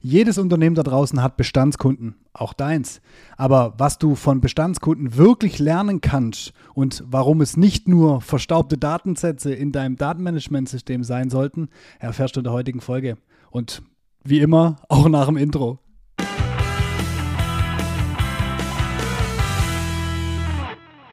Jedes 0.00 0.38
Unternehmen 0.38 0.76
da 0.76 0.84
draußen 0.84 1.20
hat 1.22 1.36
Bestandskunden, 1.36 2.14
auch 2.32 2.52
deins. 2.52 3.00
Aber 3.36 3.74
was 3.78 3.98
du 3.98 4.14
von 4.14 4.40
Bestandskunden 4.40 5.16
wirklich 5.16 5.58
lernen 5.58 6.00
kannst 6.00 6.52
und 6.74 7.02
warum 7.04 7.40
es 7.40 7.56
nicht 7.56 7.88
nur 7.88 8.20
verstaubte 8.20 8.78
Datensätze 8.78 9.52
in 9.52 9.72
deinem 9.72 9.96
Datenmanagementsystem 9.96 11.02
sein 11.02 11.30
sollten, 11.30 11.68
erfährst 11.98 12.36
du 12.36 12.40
in 12.40 12.44
der 12.44 12.52
heutigen 12.52 12.80
Folge. 12.80 13.18
Und 13.50 13.82
wie 14.22 14.38
immer, 14.38 14.76
auch 14.88 15.08
nach 15.08 15.26
dem 15.26 15.36
Intro. 15.36 15.80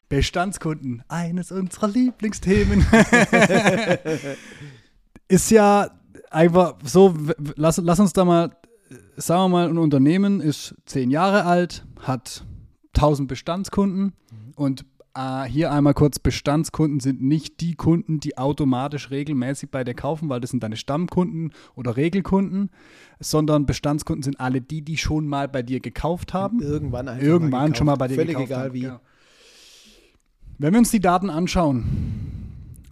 Bestandskunden, 0.08 1.02
eines 1.08 1.50
unserer 1.50 1.88
Lieblingsthemen. 1.88 2.86
ist 5.28 5.50
ja 5.50 5.90
einfach 6.30 6.76
so, 6.84 7.12
lass, 7.56 7.78
lass 7.78 7.98
uns 7.98 8.12
da 8.12 8.24
mal, 8.24 8.56
sagen 9.16 9.44
wir 9.44 9.48
mal, 9.48 9.68
ein 9.68 9.78
Unternehmen 9.78 10.40
ist 10.40 10.74
zehn 10.86 11.10
Jahre 11.10 11.44
alt, 11.44 11.84
hat 12.00 12.44
1000 12.94 13.28
Bestandskunden 13.28 14.04
mhm. 14.30 14.52
und 14.56 14.84
äh, 15.16 15.44
hier 15.44 15.72
einmal 15.72 15.94
kurz, 15.94 16.18
Bestandskunden 16.18 17.00
sind 17.00 17.22
nicht 17.22 17.60
die 17.60 17.74
Kunden, 17.74 18.20
die 18.20 18.36
automatisch 18.36 19.10
regelmäßig 19.10 19.70
bei 19.70 19.82
dir 19.82 19.94
kaufen, 19.94 20.28
weil 20.28 20.40
das 20.40 20.50
sind 20.50 20.62
deine 20.62 20.76
Stammkunden 20.76 21.52
oder 21.74 21.96
Regelkunden, 21.96 22.70
sondern 23.18 23.66
Bestandskunden 23.66 24.22
sind 24.22 24.38
alle 24.40 24.60
die, 24.60 24.82
die 24.82 24.98
schon 24.98 25.26
mal 25.26 25.48
bei 25.48 25.62
dir 25.62 25.80
gekauft 25.80 26.34
haben. 26.34 26.60
Irgendwann, 26.60 27.06
Irgendwann 27.20 27.70
mal 27.70 27.76
schon 27.76 27.86
mal 27.86 27.96
bei 27.96 28.08
dir 28.08 28.16
Völlig 28.16 28.36
gekauft 28.36 28.50
egal 28.50 28.64
haben. 28.64 28.74
wie. 28.74 28.80
Genau. 28.82 29.00
Wenn 30.58 30.72
wir 30.72 30.78
uns 30.78 30.90
die 30.90 31.00
Daten 31.00 31.30
anschauen, 31.30 31.84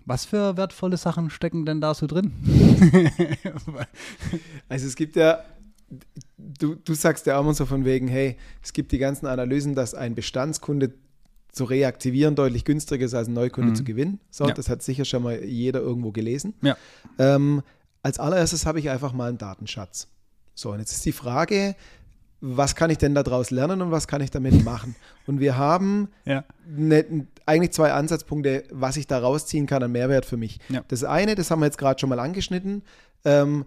was 0.07 0.27
für 0.27 0.57
wertvolle 0.57 0.97
Sachen 0.99 1.31
stecken 1.31 1.65
denn 1.65 1.81
da 1.81 1.95
so 1.95 2.07
drin? 2.07 2.33
Also 4.69 4.87
es 4.87 4.97
gibt 4.97 5.17
ja, 5.17 5.45
du, 6.39 6.75
du 6.77 6.95
sagst 6.95 7.27
ja 7.27 7.37
auch 7.37 7.43
immer 7.43 7.55
so 7.55 7.67
von 7.67 7.85
wegen, 7.85 8.09
hey, 8.09 8.37
es 8.63 8.73
gibt 8.73 8.93
die 8.93 8.99
ganzen 8.99 9.27
Analysen, 9.27 9.75
dass 9.75 9.95
ein 9.95 10.15
Bestandskunde 10.15 10.93
zu 11.53 11.65
reaktivieren 11.65 12.35
deutlich 12.35 12.65
günstiger 12.65 13.05
ist 13.07 13.15
als 13.15 13.29
ein 13.29 13.35
Neukunde 13.35 13.71
Mhm. 13.71 13.75
zu 13.77 13.85
gewinnen. 13.85 14.21
So, 14.31 14.47
Ja. 14.49 14.55
das 14.55 14.69
hat 14.69 14.83
sicher 14.83 15.05
schon 15.05 15.23
mal 15.23 15.43
jeder 15.45 15.81
irgendwo 15.81 16.11
gelesen. 16.11 16.55
Ja. 16.63 16.77
Ähm, 17.19 17.63
als 18.03 18.19
allererstes 18.19 18.67
habe 18.67 18.81
ich 18.81 18.91
einfach 18.91 19.13
mal 19.13 19.29
einen 19.29 19.39
Datenschatz. 19.39 20.09
So, 20.55 20.73
und 20.73 20.81
jetzt 20.81 20.93
ist 20.93 21.05
die 21.05 21.13
Frage, 21.13 21.75
was 22.41 22.75
kann 22.77 22.91
ich 22.91 22.99
denn 22.99 23.15
daraus 23.15 23.51
lernen 23.51 23.81
und 23.81 23.91
was 23.91 24.07
kann 24.09 24.21
ich 24.21 24.31
damit 24.31 24.65
machen? 24.65 24.95
Und 25.27 25.41
wir 25.41 25.57
haben 25.57 26.09
Ja. 26.25 26.45
ne, 26.67 27.27
eigentlich 27.47 27.71
zwei 27.73 27.93
Ansatzpunkte, 27.93 28.65
was 28.71 28.97
ich 28.97 29.07
da 29.07 29.19
rausziehen 29.19 29.67
kann 29.67 29.83
an 29.83 29.93
Mehrwert 29.93 30.27
für 30.27 30.37
mich. 30.37 30.59
Ja. 30.69 30.85
Das 30.89 31.05
eine, 31.05 31.35
das 31.37 31.51
haben 31.51 31.61
wir 31.61 31.67
jetzt 31.67 31.79
gerade 31.79 31.99
schon 32.01 32.09
mal 32.11 32.19
angeschnitten, 32.19 32.83
ähm, 33.25 33.65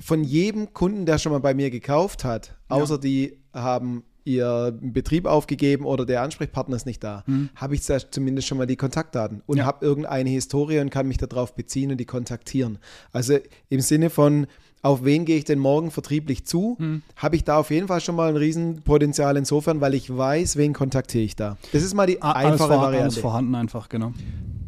von 0.00 0.24
jedem 0.24 0.72
Kunden, 0.72 1.06
der 1.06 1.18
schon 1.18 1.32
mal 1.32 1.38
bei 1.40 1.54
mir 1.54 1.70
gekauft 1.70 2.24
hat, 2.24 2.56
Ja. 2.70 2.76
außer 2.76 2.98
die 2.98 3.38
haben 3.52 4.04
ihr 4.26 4.76
Betrieb 4.80 5.26
aufgegeben 5.26 5.84
oder 5.84 6.06
der 6.06 6.22
Ansprechpartner 6.22 6.76
ist 6.76 6.86
nicht 6.86 7.04
da, 7.04 7.24
habe 7.56 7.74
ich 7.74 7.82
zumindest 7.82 8.48
schon 8.48 8.56
mal 8.56 8.66
die 8.66 8.76
Kontaktdaten 8.76 9.42
und 9.46 9.56
Mhm. 9.56 9.58
Ja. 9.60 9.66
habe 9.66 9.84
irgendeine 9.84 10.30
Historie 10.30 10.78
und 10.78 10.88
kann 10.90 11.06
mich 11.06 11.18
darauf 11.18 11.54
beziehen 11.54 11.90
und 11.90 11.98
die 11.98 12.06
kontaktieren. 12.06 12.78
Also 13.12 13.36
im 13.68 13.80
Sinne 13.80 14.08
von, 14.08 14.46
auf 14.80 15.04
wen 15.04 15.26
gehe 15.26 15.36
ich 15.36 15.44
denn 15.44 15.58
morgen 15.58 15.90
vertrieblich 15.90 16.46
zu, 16.46 16.76
Mhm. 16.78 17.02
habe 17.16 17.36
ich 17.36 17.44
da 17.44 17.58
auf 17.58 17.70
jeden 17.70 17.86
Fall 17.88 18.00
schon 18.00 18.16
mal 18.16 18.30
ein 18.30 18.36
Riesenpotenzial 18.36 19.36
insofern, 19.36 19.82
weil 19.82 19.92
ich 19.92 20.14
weiß, 20.16 20.56
wen 20.56 20.72
kontaktiere 20.72 21.24
ich 21.24 21.36
da. 21.36 21.58
Das 21.72 21.82
ist 21.82 21.92
mal 21.94 22.06
die 22.06 22.22
A- 22.22 22.32
alles, 22.32 22.52
einfache 22.52 22.70
alles 22.72 22.82
Variante. 22.82 23.20
vorhanden 23.20 23.54
einfach, 23.54 23.90
genau. 23.90 24.14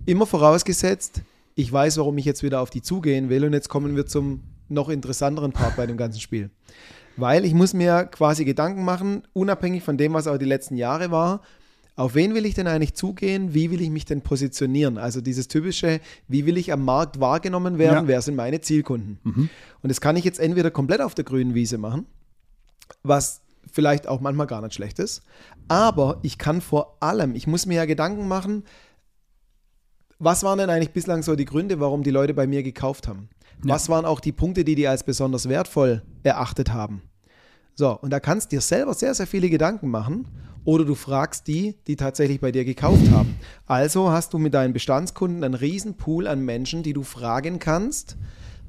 Immer 0.04 0.26
vorausgesetzt, 0.26 1.22
ich 1.54 1.72
weiß, 1.72 1.96
warum 1.96 2.18
ich 2.18 2.26
jetzt 2.26 2.42
wieder 2.42 2.60
auf 2.60 2.68
die 2.68 2.82
zugehen 2.82 3.30
will 3.30 3.44
und 3.46 3.54
jetzt 3.54 3.70
kommen 3.70 3.96
wir 3.96 4.04
zum 4.04 4.42
noch 4.68 4.88
interessanteren 4.88 5.52
Part 5.52 5.76
bei 5.76 5.86
dem 5.86 5.96
ganzen 5.96 6.20
Spiel. 6.20 6.50
Weil 7.16 7.44
ich 7.44 7.54
muss 7.54 7.72
mir 7.72 8.04
quasi 8.04 8.44
Gedanken 8.44 8.84
machen, 8.84 9.22
unabhängig 9.32 9.82
von 9.82 9.96
dem, 9.96 10.12
was 10.12 10.26
auch 10.26 10.36
die 10.36 10.44
letzten 10.44 10.76
Jahre 10.76 11.10
war, 11.10 11.40
auf 11.96 12.14
wen 12.14 12.34
will 12.34 12.44
ich 12.44 12.52
denn 12.52 12.66
eigentlich 12.66 12.94
zugehen? 12.94 13.54
Wie 13.54 13.70
will 13.70 13.80
ich 13.80 13.88
mich 13.88 14.04
denn 14.04 14.20
positionieren? 14.20 14.98
Also 14.98 15.22
dieses 15.22 15.48
typische, 15.48 16.00
wie 16.28 16.44
will 16.44 16.58
ich 16.58 16.70
am 16.70 16.84
Markt 16.84 17.20
wahrgenommen 17.20 17.78
werden? 17.78 18.04
Ja. 18.04 18.08
Wer 18.08 18.20
sind 18.20 18.36
meine 18.36 18.60
Zielkunden? 18.60 19.18
Mhm. 19.24 19.48
Und 19.82 19.88
das 19.88 20.02
kann 20.02 20.16
ich 20.16 20.24
jetzt 20.24 20.38
entweder 20.38 20.70
komplett 20.70 21.00
auf 21.00 21.14
der 21.14 21.24
grünen 21.24 21.54
Wiese 21.54 21.78
machen, 21.78 22.04
was 23.02 23.40
vielleicht 23.72 24.06
auch 24.06 24.20
manchmal 24.20 24.46
gar 24.46 24.60
nicht 24.60 24.74
schlecht 24.74 24.98
ist, 24.98 25.22
aber 25.68 26.18
ich 26.22 26.38
kann 26.38 26.60
vor 26.60 26.98
allem, 27.00 27.34
ich 27.34 27.46
muss 27.46 27.66
mir 27.66 27.74
ja 27.74 27.84
Gedanken 27.84 28.28
machen, 28.28 28.64
was 30.18 30.42
waren 30.42 30.58
denn 30.58 30.70
eigentlich 30.70 30.92
bislang 30.92 31.22
so 31.22 31.36
die 31.36 31.44
Gründe, 31.44 31.80
warum 31.80 32.02
die 32.02 32.10
Leute 32.10 32.34
bei 32.34 32.46
mir 32.46 32.62
gekauft 32.62 33.08
haben? 33.08 33.28
Was 33.62 33.88
waren 33.88 34.04
auch 34.04 34.20
die 34.20 34.32
Punkte, 34.32 34.64
die 34.64 34.74
die 34.74 34.88
als 34.88 35.02
besonders 35.02 35.48
wertvoll 35.48 36.02
erachtet 36.22 36.72
haben? 36.72 37.02
So, 37.74 37.90
und 37.90 38.10
da 38.10 38.20
kannst 38.20 38.50
du 38.52 38.56
dir 38.56 38.60
selber 38.60 38.94
sehr, 38.94 39.14
sehr 39.14 39.26
viele 39.26 39.50
Gedanken 39.50 39.90
machen 39.90 40.26
oder 40.64 40.84
du 40.84 40.94
fragst 40.94 41.46
die, 41.46 41.76
die 41.86 41.96
tatsächlich 41.96 42.40
bei 42.40 42.50
dir 42.50 42.64
gekauft 42.64 43.10
haben. 43.10 43.38
Also 43.66 44.10
hast 44.10 44.32
du 44.32 44.38
mit 44.38 44.54
deinen 44.54 44.72
Bestandskunden 44.72 45.44
einen 45.44 45.54
riesen 45.54 45.96
Pool 45.96 46.26
an 46.26 46.44
Menschen, 46.44 46.82
die 46.82 46.92
du 46.92 47.02
fragen 47.02 47.58
kannst, 47.58 48.16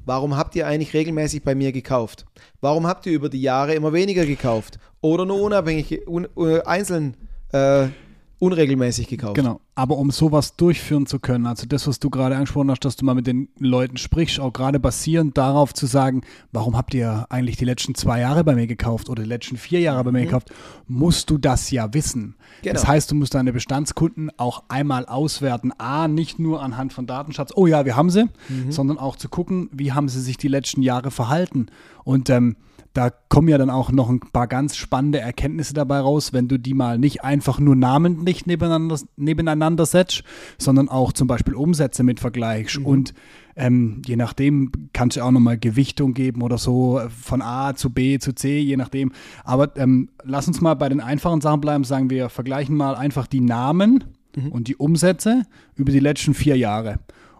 warum 0.04 0.36
habt 0.36 0.54
ihr 0.56 0.66
eigentlich 0.66 0.94
regelmäßig 0.94 1.42
bei 1.42 1.54
mir 1.54 1.72
gekauft? 1.72 2.26
Warum 2.60 2.86
habt 2.86 3.06
ihr 3.06 3.12
über 3.12 3.28
die 3.28 3.42
Jahre 3.42 3.74
immer 3.74 3.92
weniger 3.92 4.26
gekauft? 4.26 4.78
Oder 5.00 5.24
nur 5.24 5.40
unabhängig, 5.40 6.06
un, 6.06 6.28
äh, 6.36 6.60
einzeln 6.62 7.16
äh, 7.52 7.88
unregelmäßig 8.38 9.08
gekauft? 9.08 9.34
Genau. 9.34 9.60
Aber 9.74 9.98
um 9.98 10.10
sowas 10.10 10.56
durchführen 10.56 11.06
zu 11.06 11.18
können, 11.18 11.46
also 11.46 11.66
das, 11.66 11.86
was 11.86 11.98
du 11.98 12.10
gerade 12.10 12.34
angesprochen 12.34 12.70
hast, 12.70 12.84
dass 12.84 12.96
du 12.96 13.04
mal 13.04 13.14
mit 13.14 13.26
den 13.26 13.48
Leuten 13.58 13.96
sprichst, 13.96 14.40
auch 14.40 14.52
gerade 14.52 14.80
basierend 14.80 15.36
darauf 15.38 15.74
zu 15.74 15.86
sagen, 15.86 16.22
warum 16.52 16.76
habt 16.76 16.94
ihr 16.94 17.26
eigentlich 17.30 17.56
die 17.56 17.64
letzten 17.64 17.94
zwei 17.94 18.20
Jahre 18.20 18.44
bei 18.44 18.54
mir 18.54 18.66
gekauft 18.66 19.08
oder 19.08 19.22
die 19.22 19.28
letzten 19.28 19.56
vier 19.56 19.80
Jahre 19.80 20.04
bei 20.04 20.12
mir 20.12 20.24
gekauft, 20.24 20.50
musst 20.86 21.30
du 21.30 21.38
das 21.38 21.70
ja 21.70 21.92
wissen. 21.94 22.36
Genau. 22.62 22.74
Das 22.74 22.86
heißt, 22.86 23.10
du 23.10 23.14
musst 23.14 23.34
deine 23.34 23.52
Bestandskunden 23.52 24.30
auch 24.36 24.64
einmal 24.68 25.06
auswerten. 25.06 25.72
A, 25.78 26.08
nicht 26.08 26.38
nur 26.38 26.62
anhand 26.62 26.92
von 26.92 27.06
Datenschatz, 27.06 27.52
oh 27.54 27.66
ja, 27.66 27.84
wir 27.84 27.96
haben 27.96 28.10
sie, 28.10 28.28
sondern 28.68 28.98
auch 28.98 29.16
zu 29.16 29.28
gucken, 29.28 29.68
wie 29.72 29.92
haben 29.92 30.08
sie 30.08 30.20
sich 30.20 30.36
die 30.36 30.48
letzten 30.48 30.82
Jahre 30.82 31.10
verhalten. 31.10 31.66
Und 32.04 32.30
ähm, 32.30 32.56
da 32.98 33.12
kommen 33.28 33.46
ja 33.46 33.58
dann 33.58 33.70
auch 33.70 33.92
noch 33.92 34.08
ein 34.10 34.18
paar 34.18 34.48
ganz 34.48 34.76
spannende 34.76 35.20
Erkenntnisse 35.20 35.72
dabei 35.72 36.00
raus, 36.00 36.32
wenn 36.32 36.48
du 36.48 36.58
die 36.58 36.74
mal 36.74 36.98
nicht 36.98 37.22
einfach 37.22 37.60
nur 37.60 37.76
namentlich 37.76 38.44
nebeneinander, 38.44 38.98
nebeneinander 39.16 39.86
setzt, 39.86 40.24
sondern 40.58 40.88
auch 40.88 41.12
zum 41.12 41.28
Beispiel 41.28 41.54
Umsätze 41.54 42.02
mit 42.02 42.18
vergleichst. 42.18 42.78
Und 42.78 43.14
ähm, 43.54 44.02
je 44.04 44.16
nachdem 44.16 44.72
kannst 44.92 45.16
du 45.16 45.22
auch 45.22 45.30
nochmal 45.30 45.58
Gewichtung 45.58 46.12
geben 46.12 46.42
oder 46.42 46.58
so 46.58 47.00
von 47.22 47.40
A 47.40 47.76
zu 47.76 47.90
B 47.90 48.18
zu 48.18 48.34
C, 48.34 48.58
je 48.58 48.76
nachdem. 48.76 49.12
Aber 49.44 49.76
ähm, 49.76 50.08
lass 50.24 50.48
uns 50.48 50.60
mal 50.60 50.74
bei 50.74 50.88
den 50.88 51.00
einfachen 51.00 51.40
Sachen 51.40 51.60
bleiben, 51.60 51.84
sagen 51.84 52.10
wir, 52.10 52.28
vergleichen 52.28 52.76
mal 52.76 52.96
einfach 52.96 53.28
die 53.28 53.40
Namen 53.40 54.06
und 54.50 54.66
die 54.66 54.74
Umsätze 54.74 55.44
über 55.76 55.92
die 55.92 56.00
letzten 56.00 56.34
vier 56.34 56.56
Jahre 56.56 56.98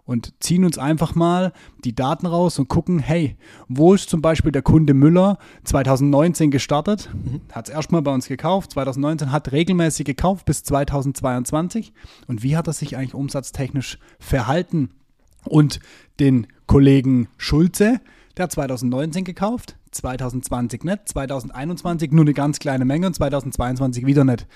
und 0.09 0.33
ziehen 0.39 0.65
uns 0.65 0.79
einfach 0.79 1.13
mal 1.13 1.53
die 1.83 1.93
Daten 1.93 2.25
raus 2.25 2.57
und 2.57 2.67
gucken, 2.67 2.97
hey, 2.97 3.37
wo 3.67 3.93
ist 3.93 4.09
zum 4.09 4.23
Beispiel 4.23 4.51
der 4.51 4.63
Kunde 4.63 4.95
Müller 4.95 5.37
2019 5.65 6.49
gestartet, 6.49 7.11
hat 7.51 7.67
es 7.67 7.73
erstmal 7.73 8.01
bei 8.01 8.11
uns 8.11 8.27
gekauft, 8.27 8.71
2019 8.71 9.31
hat 9.31 9.51
regelmäßig 9.51 10.07
gekauft 10.07 10.45
bis 10.45 10.63
2022 10.63 11.93
und 12.25 12.41
wie 12.41 12.57
hat 12.57 12.65
er 12.65 12.73
sich 12.73 12.97
eigentlich 12.97 13.13
umsatztechnisch 13.13 13.99
verhalten? 14.17 14.89
Und 15.45 15.79
den 16.19 16.47
Kollegen 16.65 17.27
Schulze, 17.37 18.01
der 18.35 18.45
hat 18.45 18.51
2019 18.51 19.23
gekauft, 19.23 19.75
2020 19.91 20.85
nicht, 20.85 21.07
2021 21.07 22.11
nur 22.11 22.23
eine 22.23 22.33
ganz 22.33 22.57
kleine 22.57 22.83
Menge. 22.83 23.07
Und 23.07 23.13
2022 23.13 24.07
wieder 24.07 24.23
nicht. 24.23 24.47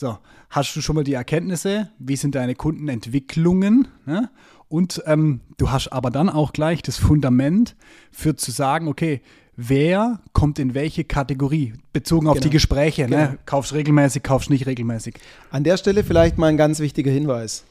So, 0.00 0.18
hast 0.48 0.74
du 0.74 0.80
schon 0.80 0.96
mal 0.96 1.04
die 1.04 1.12
Erkenntnisse? 1.12 1.90
Wie 1.98 2.16
sind 2.16 2.34
deine 2.34 2.54
Kundenentwicklungen? 2.54 3.86
Ne? 4.06 4.30
Und 4.68 5.02
ähm, 5.04 5.40
du 5.58 5.70
hast 5.70 5.88
aber 5.88 6.10
dann 6.10 6.30
auch 6.30 6.54
gleich 6.54 6.80
das 6.80 6.96
Fundament 6.96 7.76
für 8.10 8.34
zu 8.34 8.50
sagen, 8.50 8.88
okay, 8.88 9.20
wer 9.56 10.20
kommt 10.32 10.58
in 10.58 10.72
welche 10.72 11.04
Kategorie? 11.04 11.74
Bezogen 11.92 12.28
auf 12.28 12.36
Genau. 12.36 12.44
die 12.44 12.50
Gespräche. 12.50 13.04
Genau. 13.04 13.16
Ne? 13.18 13.38
Kaufst 13.44 13.74
regelmäßig, 13.74 14.22
kaufst 14.22 14.48
nicht 14.48 14.64
regelmäßig. 14.64 15.16
An 15.50 15.64
der 15.64 15.76
Stelle 15.76 16.02
vielleicht 16.02 16.38
mal 16.38 16.46
ein 16.46 16.56
ganz 16.56 16.80
wichtiger 16.80 17.10
Hinweis. 17.10 17.64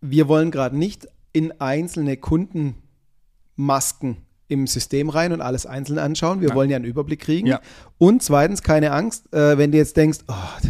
Wir 0.00 0.28
wollen 0.28 0.52
gerade 0.52 0.78
nicht 0.78 1.08
in 1.32 1.50
einzelne 1.60 2.16
Kundenmasken 2.16 4.18
im 4.46 4.68
System 4.68 5.08
rein 5.08 5.32
und 5.32 5.40
alles 5.40 5.66
einzeln 5.66 5.98
anschauen. 5.98 6.40
Wir 6.40 6.50
Nein. 6.50 6.56
wollen 6.56 6.70
ja 6.70 6.76
einen 6.76 6.84
Überblick 6.84 7.20
kriegen. 7.20 7.48
Ja. 7.48 7.60
Und 7.98 8.22
zweitens, 8.22 8.62
keine 8.62 8.92
Angst, 8.92 9.34
äh, 9.34 9.58
wenn 9.58 9.72
du 9.72 9.78
jetzt 9.78 9.96
denkst, 9.96 10.18
oh, 10.28 10.68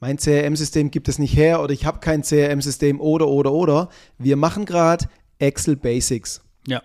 mein 0.00 0.18
CRM-System 0.18 0.90
gibt 0.90 1.08
es 1.08 1.18
nicht 1.18 1.36
her 1.36 1.62
oder 1.62 1.72
ich 1.72 1.86
habe 1.86 2.00
kein 2.00 2.22
CRM-System 2.22 3.00
oder, 3.00 3.28
oder, 3.28 3.52
oder. 3.52 3.88
Wir 4.18 4.36
machen 4.36 4.64
gerade 4.64 5.06
Excel 5.38 5.76
Basics. 5.76 6.42
Ja. 6.66 6.82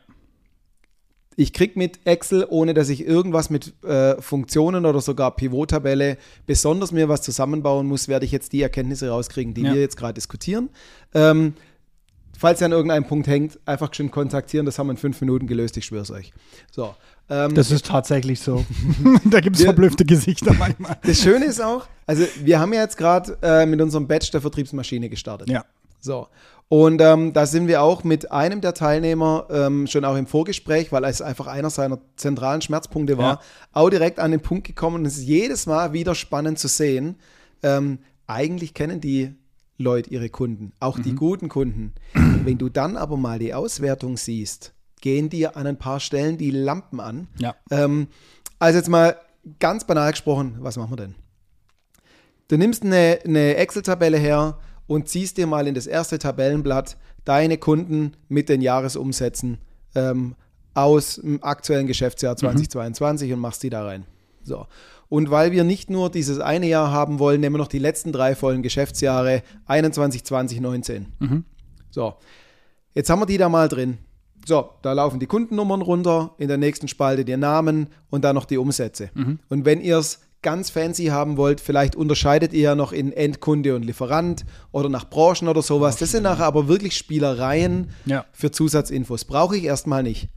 Ich 1.38 1.54
kriege 1.54 1.80
mit 1.80 2.06
Excel, 2.06 2.46
ohne 2.50 2.74
dass 2.74 2.90
ich 2.90 3.06
irgendwas 3.06 3.50
mit 3.50 3.74
äh, 3.84 4.22
Funktionen 4.22 4.86
oder 4.86 5.00
sogar 5.02 5.36
Pivot-Tabelle 5.36 6.18
besonders 6.46 6.92
mir 6.92 7.08
was 7.10 7.22
zusammenbauen 7.22 7.88
muss, 7.88 8.08
werde 8.08 8.25
ich 8.25 8.31
jetzt 8.31 8.52
die 8.54 8.62
Erkenntnisse 8.62 9.10
rauskriegen, 9.10 9.54
die 9.54 9.62
Ja. 9.62 9.74
wir 9.74 9.81
jetzt 9.81 9.98
gerade 9.98 10.13
diskutieren. 10.13 10.69
Ähm, 11.13 11.54
Falls 12.41 12.59
ihr 12.59 12.65
an 12.65 12.71
irgendeinem 12.71 13.05
Punkt 13.05 13.27
hängt, 13.27 13.59
einfach 13.67 13.93
schön 13.93 14.09
kontaktieren. 14.09 14.65
Das 14.65 14.79
haben 14.79 14.88
wir 14.88 14.91
in 14.91 14.97
fünf 14.97 15.21
Minuten 15.21 15.45
gelöst, 15.45 15.77
ich 15.77 15.85
schwöre 15.85 16.01
es 16.01 16.09
euch. 16.09 16.31
So. 16.71 16.95
Ähm, 17.29 17.53
Das 17.53 17.69
ist 17.69 17.85
tatsächlich 17.85 18.39
so. 18.39 18.65
da 19.25 19.39
gibt 19.41 19.57
es 19.57 19.63
verblüffte 19.63 20.05
Gesichter 20.05 20.51
manchmal. 20.53 20.97
das 21.03 21.21
Schöne 21.21 21.45
ist 21.45 21.61
auch, 21.61 21.85
also 22.07 22.25
wir 22.43 22.59
haben 22.59 22.73
ja 22.73 22.81
jetzt 22.81 22.97
gerade 22.97 23.38
äh, 23.43 23.65
mit 23.67 23.79
unserem 23.79 24.07
Badge 24.07 24.29
der 24.33 24.41
Vertriebsmaschine 24.41 25.07
gestartet. 25.07 25.49
Ja. 25.49 25.65
So. 25.99 26.27
Und 26.67 26.99
ähm, 27.01 27.31
da 27.33 27.45
sind 27.45 27.67
wir 27.67 27.83
auch 27.83 28.03
mit 28.03 28.31
einem 28.31 28.59
der 28.61 28.73
Teilnehmer 28.73 29.45
ähm, 29.51 29.85
schon 29.88 30.03
auch 30.03 30.15
im 30.15 30.25
Vorgespräch, 30.25 30.91
weil 30.91 31.03
es 31.03 31.21
einfach 31.21 31.45
einer 31.45 31.69
seiner 31.69 31.99
zentralen 32.15 32.61
Schmerzpunkte 32.61 33.19
war, 33.19 33.33
Ja. 33.33 33.39
auch 33.73 33.89
direkt 33.91 34.19
an 34.19 34.31
den 34.31 34.39
Punkt 34.41 34.65
gekommen. 34.65 34.95
Und 34.95 35.05
es 35.05 35.17
ist 35.17 35.25
jedes 35.25 35.67
Mal 35.67 35.93
wieder 35.93 36.15
spannend 36.15 36.57
zu 36.57 36.67
sehen. 36.67 37.17
Ähm, 37.61 37.99
eigentlich 38.25 38.73
kennen 38.73 38.99
die 38.99 39.35
Leute 39.81 40.10
ihre 40.10 40.30
Kunden, 40.30 40.72
auch 40.80 40.98
Mhm. 40.98 41.04
die 41.04 41.16
guten 41.16 41.50
Kunden. 41.50 41.94
Wenn 42.45 42.57
du 42.57 42.69
dann 42.69 42.98
aber 42.98 43.18
mal 43.18 43.39
die 43.39 43.54
Auswertung 43.54 44.18
siehst, 44.18 44.74
gehen 45.01 45.30
dir 45.30 45.57
an 45.57 45.68
ein 45.68 45.78
paar 45.78 46.00
Stellen 46.00 46.38
die 46.38 46.51
Lampen 46.51 47.00
an. 47.00 47.28
Ja. 47.39 47.56
Ähm, 47.72 48.07
also 48.60 48.78
jetzt 48.78 48.89
mal 48.89 49.18
ganz 49.60 49.86
banal 49.86 50.12
gesprochen, 50.12 50.57
was 50.60 50.78
machen 50.78 50.92
wir 50.92 50.98
denn? 50.98 51.16
Du 52.48 52.57
nimmst 52.57 52.83
eine, 52.83 53.19
eine 53.25 53.56
Excel-Tabelle 53.56 54.18
her 54.18 54.57
und 54.88 55.07
ziehst 55.07 55.38
dir 55.38 55.48
mal 55.48 55.68
in 55.68 55.74
das 55.74 55.88
erste 55.88 56.19
Tabellenblatt 56.19 56.98
deine 57.25 57.57
Kunden 57.57 58.13
mit 58.27 58.50
den 58.50 58.62
Jahresumsätzen 58.62 59.57
ähm, 59.95 60.36
aus 60.74 61.16
dem 61.16 61.44
aktuellen 61.44 61.88
Geschäftsjahr 61.88 62.36
2022 62.36 63.31
und 63.34 63.39
machst 63.39 63.63
die 63.63 63.69
da 63.69 63.86
rein. 63.86 64.06
So. 64.44 64.68
Und 65.12 65.30
weil 65.30 65.52
wir 65.52 65.66
nicht 65.66 65.90
nur 65.90 66.10
dieses 66.10 66.40
eine 66.40 66.68
Jahr 66.68 66.90
haben 66.90 67.19
wollen, 67.19 67.42
nehmen 67.42 67.56
wir 67.56 67.60
noch 67.60 67.68
die 67.68 67.80
letzten 67.80 68.13
drei 68.13 68.34
vollen 68.34 68.62
Geschäftsjahre 68.62 69.44
21, 69.66 70.24
20, 70.24 70.62
19. 70.62 71.44
So. 71.90 72.13
Jetzt 72.94 73.10
haben 73.10 73.19
wir 73.22 73.25
die 73.25 73.38
da 73.38 73.50
mal 73.50 73.68
drin. 73.68 73.98
So, 74.46 74.69
da 74.81 74.94
laufen 74.94 75.19
die 75.19 75.28
Kundennummern 75.28 75.81
runter, 75.81 76.34
in 76.38 76.48
der 76.48 76.58
nächsten 76.58 76.88
Spalte 76.88 77.25
die 77.25 77.36
Namen 77.36 77.88
und 78.10 78.24
dann 78.24 78.36
noch 78.36 78.46
die 78.46 78.58
Umsätze. 78.58 79.10
Und 79.50 79.66
wenn 79.66 79.81
ihr 79.81 79.98
es 79.98 80.22
ganz 80.42 80.69
fancy 80.69 81.08
haben 81.08 81.36
wollt, 81.36 81.60
vielleicht 81.60 81.98
unterscheidet 81.98 82.54
ihr 82.54 82.62
ja 82.62 82.75
noch 82.75 82.94
in 82.94 83.12
Endkunde 83.12 83.75
und 83.75 83.84
Lieferant 83.84 84.46
oder 84.72 84.88
nach 84.88 85.10
Branchen 85.10 85.50
oder 85.50 85.62
sowas. 85.62 85.98
Das 85.98 86.12
sind 86.12 86.24
nachher 86.24 86.46
aber 86.46 86.69
wirklich 86.69 86.96
Spielereien 86.98 87.90
Ja. 88.06 88.24
für 88.31 88.50
Zusatzinfos. 88.50 89.25
Brauche 89.25 89.58
ich 89.58 89.66
erstmal 89.66 90.04
nicht. 90.04 90.30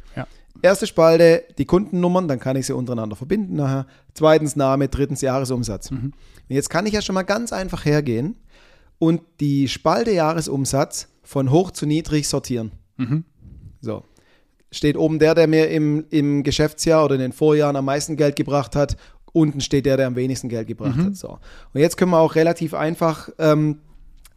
Erste 0.65 0.87
Spalte, 0.87 1.45
die 1.59 1.67
Kundennummern, 1.67 2.27
dann 2.27 2.41
kann 2.41 2.57
ich 2.57 2.65
sie 2.65 2.75
untereinander 2.75 3.17
verbinden 3.17 3.55
nachher. 3.55 3.87
Zweitens 4.15 4.57
Name, 4.57 4.89
drittens 4.89 5.21
Jahresumsatz. 5.21 5.91
Und 5.91 6.15
jetzt 6.49 6.71
kann 6.71 6.87
ich 6.87 6.95
ja 6.95 7.03
schon 7.03 7.13
mal 7.13 7.23
ganz 7.23 7.53
einfach 7.53 7.85
hergehen 7.85 8.37
und 8.99 9.21
die 9.41 9.69
Spalte 9.69 10.13
Jahresumsatz 10.13 11.09
von 11.23 11.51
hoch 11.51 11.71
zu 11.71 11.85
niedrig 11.85 12.29
sortieren. 12.29 12.73
So. 13.83 14.05
Steht 14.71 14.97
oben 14.97 15.19
der, 15.19 15.35
der 15.35 15.49
mir 15.49 15.69
im, 15.69 16.07
im 16.09 16.43
Geschäftsjahr 16.43 17.05
oder 17.05 17.17
in 17.17 17.21
den 17.21 17.33
Vorjahren 17.33 17.77
am 17.77 17.85
meisten 17.85 18.17
Geld 18.17 18.35
gebracht 18.35 18.75
hat. 18.75 18.97
Unten 19.35 19.61
steht 19.61 19.85
der, 19.85 19.99
der 19.99 20.07
am 20.07 20.17
wenigsten 20.17 20.49
Geld 20.49 20.67
gebracht 20.67 20.97
hat. 21.05 21.17
So. 21.17 21.41
Und 21.75 21.81
jetzt 21.81 21.99
können 21.99 22.13
wir 22.13 22.21
auch 22.21 22.37
relativ 22.37 22.73
einfach 22.73 23.29
ähm, 23.39 23.81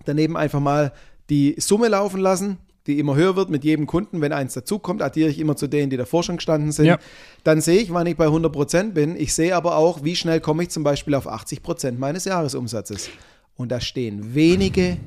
daneben 0.03 0.35
einfach 0.35 0.59
mal 0.59 0.91
die 1.29 1.55
Summe 1.57 1.87
laufen 1.87 2.19
lassen, 2.19 2.57
die 2.87 2.99
immer 2.99 3.15
höher 3.15 3.35
wird 3.35 3.49
mit 3.49 3.63
jedem 3.63 3.85
Kunden. 3.85 4.21
Wenn 4.21 4.33
eins 4.33 4.53
dazukommt, 4.53 5.01
addiere 5.01 5.29
ich 5.29 5.39
immer 5.39 5.55
zu 5.55 5.67
denen, 5.67 5.89
die 5.89 5.97
davor 5.97 6.23
schon 6.23 6.37
gestanden 6.37 6.71
sind. 6.71 6.85
Ja. 6.85 6.97
Dann 7.43 7.61
sehe 7.61 7.79
ich, 7.79 7.93
wann 7.93 8.07
ich 8.07 8.15
bei 8.17 8.27
100% 8.27 8.93
bin. 8.93 9.15
Ich 9.15 9.33
sehe 9.33 9.55
aber 9.55 9.75
auch, 9.75 10.03
wie 10.03 10.15
schnell 10.15 10.39
komme 10.39 10.63
ich 10.63 10.69
zum 10.69 10.83
Beispiel 10.83 11.13
auf 11.15 11.27
80% 11.31 11.97
meines 11.97 12.25
Jahresumsatzes. 12.25 13.09
Und 13.55 13.71
da 13.71 13.79
stehen 13.79 14.33
wenige 14.33 14.97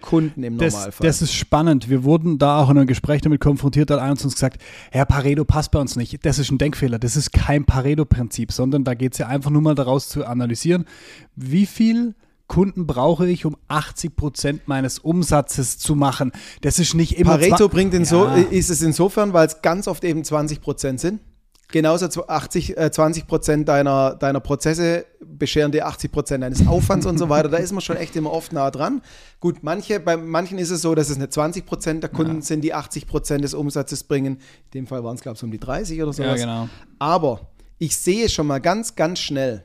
Kunden 0.00 0.42
im 0.44 0.58
Das, 0.58 0.74
Normalfall. 0.74 1.06
das 1.06 1.22
ist 1.22 1.32
spannend. 1.34 1.90
Wir 1.90 2.04
wurden 2.04 2.38
da 2.38 2.60
auch 2.62 2.70
in 2.70 2.78
einem 2.78 2.86
Gespräch 2.86 3.20
damit 3.20 3.40
konfrontiert, 3.40 3.90
da 3.90 3.94
hat 3.94 4.02
einer 4.02 4.12
uns 4.12 4.22
gesagt, 4.22 4.62
Herr 4.90 5.04
Pareto 5.06 5.44
passt 5.44 5.70
bei 5.72 5.80
uns 5.80 5.96
nicht. 5.96 6.24
Das 6.24 6.38
ist 6.38 6.50
ein 6.50 6.58
Denkfehler. 6.58 6.98
Das 6.98 7.16
ist 7.16 7.32
kein 7.32 7.64
Pareto-Prinzip, 7.64 8.52
sondern 8.52 8.84
da 8.84 8.94
geht 8.94 9.12
es 9.14 9.18
ja 9.18 9.26
einfach 9.26 9.50
nur 9.50 9.62
mal 9.62 9.74
daraus 9.74 10.08
zu 10.08 10.24
analysieren, 10.24 10.84
wie 11.34 11.66
viel 11.66 12.14
Kunden 12.48 12.86
brauche 12.86 13.28
ich, 13.28 13.44
um 13.44 13.56
80 13.68 14.16
Prozent 14.16 14.62
meines 14.66 14.98
Umsatzes 14.98 15.78
zu 15.78 15.94
machen. 15.94 16.32
Das 16.62 16.78
ist 16.78 16.94
nicht 16.94 17.18
immer 17.18 17.32
Pareto 17.32 17.68
bringt 17.68 17.94
Ja. 18.26 18.34
ist 18.50 18.70
es 18.70 18.82
insofern, 18.82 19.32
weil 19.32 19.46
es 19.46 19.62
ganz 19.62 19.86
oft 19.86 20.02
eben 20.02 20.22
20% 20.22 20.98
sind. 20.98 21.20
Genauso 21.70 22.08
zu 22.08 22.26
80, 22.30 22.78
äh, 22.78 22.90
20% 22.90 23.64
deiner, 23.68 24.14
deiner 24.14 24.40
Prozesse 24.40 25.04
bescheren 25.22 25.70
dir 25.70 25.86
80% 25.86 26.38
deines 26.40 26.66
Aufwands 26.66 27.04
und 27.04 27.18
so 27.18 27.28
weiter. 27.28 27.50
Da 27.50 27.58
ist 27.58 27.72
man 27.72 27.82
schon 27.82 27.98
echt 27.98 28.16
immer 28.16 28.32
oft 28.32 28.54
nah 28.54 28.70
dran. 28.70 29.02
Gut, 29.38 29.56
manche, 29.62 30.00
bei 30.00 30.16
manchen 30.16 30.56
ist 30.56 30.70
es 30.70 30.80
so, 30.80 30.94
dass 30.94 31.10
es 31.10 31.18
nicht 31.18 31.30
20% 31.30 32.00
der 32.00 32.08
Kunden 32.08 32.40
sind, 32.40 32.62
die 32.62 32.74
80% 32.74 33.42
des 33.42 33.52
Umsatzes 33.52 34.02
bringen. 34.04 34.36
In 34.36 34.70
dem 34.72 34.86
Fall 34.86 35.04
waren 35.04 35.16
es, 35.16 35.20
glaube 35.20 35.34
ich, 35.34 35.40
so 35.40 35.44
um 35.46 35.52
die 35.52 35.58
30 35.60 35.98
oder 36.00 36.06
Ja, 36.12 36.12
sowas. 36.14 36.40
genau. 36.40 36.68
Aber 36.98 37.40
ich 37.76 37.94
sehe 37.98 38.30
schon 38.30 38.46
mal 38.46 38.62
ganz, 38.62 38.94
ganz 38.96 39.18
schnell, 39.18 39.62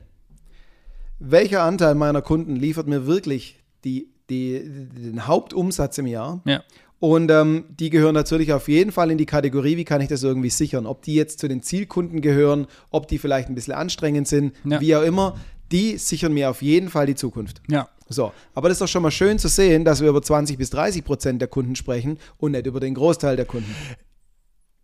welcher 1.18 1.62
Anteil 1.62 1.94
meiner 1.94 2.22
Kunden 2.22 2.56
liefert 2.56 2.86
mir 2.86 3.06
wirklich 3.06 3.60
die, 3.84 4.08
die, 4.30 4.60
den 4.64 5.26
Hauptumsatz 5.26 5.98
im 5.98 6.06
Jahr. 6.06 6.40
Ja. 6.44 6.62
Und 7.00 7.30
ähm, 7.30 7.64
die 7.68 7.90
gehören 7.90 8.14
natürlich 8.14 8.52
auf 8.52 8.68
jeden 8.68 8.90
Fall 8.90 9.10
in 9.10 9.18
die 9.18 9.26
Kategorie, 9.26 9.76
wie 9.76 9.84
kann 9.84 10.00
ich 10.00 10.08
das 10.08 10.22
irgendwie 10.22 10.48
sichern? 10.50 10.86
Ob 10.86 11.02
die 11.02 11.14
jetzt 11.14 11.38
zu 11.38 11.48
den 11.48 11.62
Zielkunden 11.62 12.20
gehören, 12.22 12.66
ob 12.90 13.08
die 13.08 13.18
vielleicht 13.18 13.48
ein 13.48 13.54
bisschen 13.54 13.74
anstrengend 13.74 14.26
sind, 14.26 14.54
Ja. 14.64 14.80
wie 14.80 14.96
auch 14.96 15.02
immer, 15.02 15.36
die 15.70 15.98
sichern 15.98 16.32
mir 16.32 16.48
auf 16.50 16.62
jeden 16.62 16.88
Fall 16.88 17.06
die 17.06 17.14
Zukunft. 17.14 17.60
Ja. 17.68 17.88
So, 18.08 18.32
aber 18.54 18.68
das 18.68 18.76
ist 18.76 18.80
doch 18.82 18.88
schon 18.88 19.02
mal 19.02 19.10
schön 19.10 19.38
zu 19.38 19.48
sehen, 19.48 19.84
dass 19.84 20.00
wir 20.00 20.08
über 20.10 20.20
20 20.22 20.56
bis 20.58 20.70
30 20.70 21.04
Prozent 21.04 21.40
der 21.40 21.48
Kunden 21.48 21.74
sprechen 21.74 22.18
und 22.38 22.52
nicht 22.52 22.66
über 22.66 22.80
den 22.80 22.94
Großteil 22.94 23.36
der 23.36 23.46
Kunden. 23.46 23.74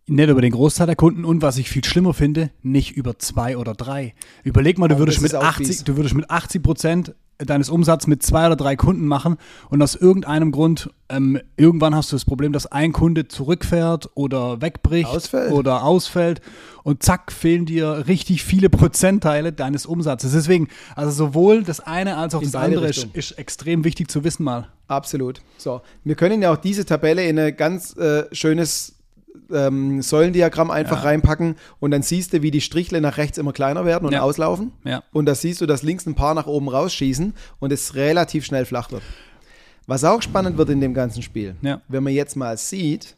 Nicht 0.07 0.29
über 0.29 0.41
den 0.41 0.51
Großteil 0.51 0.87
der 0.87 0.95
Kunden 0.95 1.23
und 1.25 1.41
was 1.41 1.57
ich 1.57 1.69
viel 1.69 1.83
schlimmer 1.83 2.13
finde, 2.13 2.49
nicht 2.63 2.91
über 2.97 3.17
zwei 3.19 3.55
oder 3.57 3.73
drei. 3.73 4.13
Überleg 4.43 4.77
mal, 4.77 4.87
du 4.87 4.95
Oh, 4.95 4.99
würdest, 4.99 5.21
mit 5.21 5.31
ist 5.31 5.37
auch 5.37 5.43
80, 5.43 5.67
fies. 5.67 5.83
du 5.83 5.95
würdest 5.95 6.15
mit 6.15 6.29
80 6.29 6.63
Prozent 6.63 7.15
deines 7.37 7.69
Umsatzes 7.69 8.07
mit 8.07 8.21
zwei 8.21 8.45
oder 8.47 8.55
drei 8.55 8.75
Kunden 8.75 9.07
machen 9.07 9.37
und 9.69 9.81
aus 9.81 9.95
irgendeinem 9.95 10.51
Grund, 10.51 10.89
ähm, 11.09 11.39
irgendwann 11.57 11.95
hast 11.95 12.11
du 12.11 12.15
das 12.15 12.25
Problem, 12.25 12.51
dass 12.53 12.67
ein 12.67 12.91
Kunde 12.93 13.27
zurückfährt 13.29 14.09
oder 14.13 14.61
wegbricht 14.61 15.09
Ausfällt. 15.09 15.51
oder 15.51 15.83
ausfällt 15.83 16.41
und 16.83 17.01
zack, 17.01 17.31
fehlen 17.31 17.65
dir 17.65 18.05
richtig 18.07 18.43
viele 18.43 18.69
Prozentteile 18.69 19.53
deines 19.53 19.85
Umsatzes. 19.87 20.33
Deswegen, 20.33 20.67
also 20.95 21.11
sowohl 21.11 21.63
das 21.63 21.79
eine 21.79 22.17
als 22.17 22.35
auch 22.35 22.41
In 22.41 22.51
das 22.51 22.61
andere 22.61 22.87
ist, 22.89 23.07
ist 23.13 23.31
extrem 23.39 23.83
wichtig 23.85 24.11
zu 24.11 24.23
wissen 24.23 24.43
mal. 24.43 24.67
Absolut. 24.87 25.41
So, 25.57 25.81
wir 26.03 26.15
können 26.15 26.41
ja 26.43 26.51
auch 26.53 26.57
diese 26.57 26.85
Tabelle 26.85 27.25
in 27.27 27.39
ein 27.39 27.55
ganz 27.55 27.95
äh, 27.97 28.25
schönes 28.33 28.97
ähm, 29.53 30.01
Säulendiagramm 30.01 30.71
einfach 30.71 31.03
Ja. 31.03 31.09
reinpacken 31.09 31.55
und 31.79 31.91
dann 31.91 32.01
siehst 32.03 32.33
du, 32.33 32.41
wie 32.41 32.51
die 32.51 32.61
Strichle 32.61 33.01
nach 33.01 33.17
rechts 33.17 33.37
immer 33.37 33.53
kleiner 33.53 33.85
werden 33.85 34.05
und 34.05 34.13
Ja. 34.13 34.21
auslaufen. 34.21 34.71
Ja. 34.83 35.03
Und 35.11 35.25
da 35.25 35.35
siehst 35.35 35.61
du, 35.61 35.65
dass 35.65 35.83
links 35.83 36.05
ein 36.05 36.15
paar 36.15 36.33
nach 36.33 36.47
oben 36.47 36.69
rausschießen 36.69 37.33
und 37.59 37.71
es 37.71 37.95
relativ 37.95 38.45
schnell 38.45 38.65
flach 38.65 38.91
wird. 38.91 39.03
Was 39.87 40.03
auch 40.03 40.21
spannend 40.21 40.57
wird 40.57 40.69
in 40.69 40.79
dem 40.79 40.93
ganzen 40.93 41.21
Spiel, 41.23 41.55
wenn 41.87 42.03
man 42.03 42.13
jetzt 42.13 42.35
mal 42.35 42.55
sieht, 42.57 43.15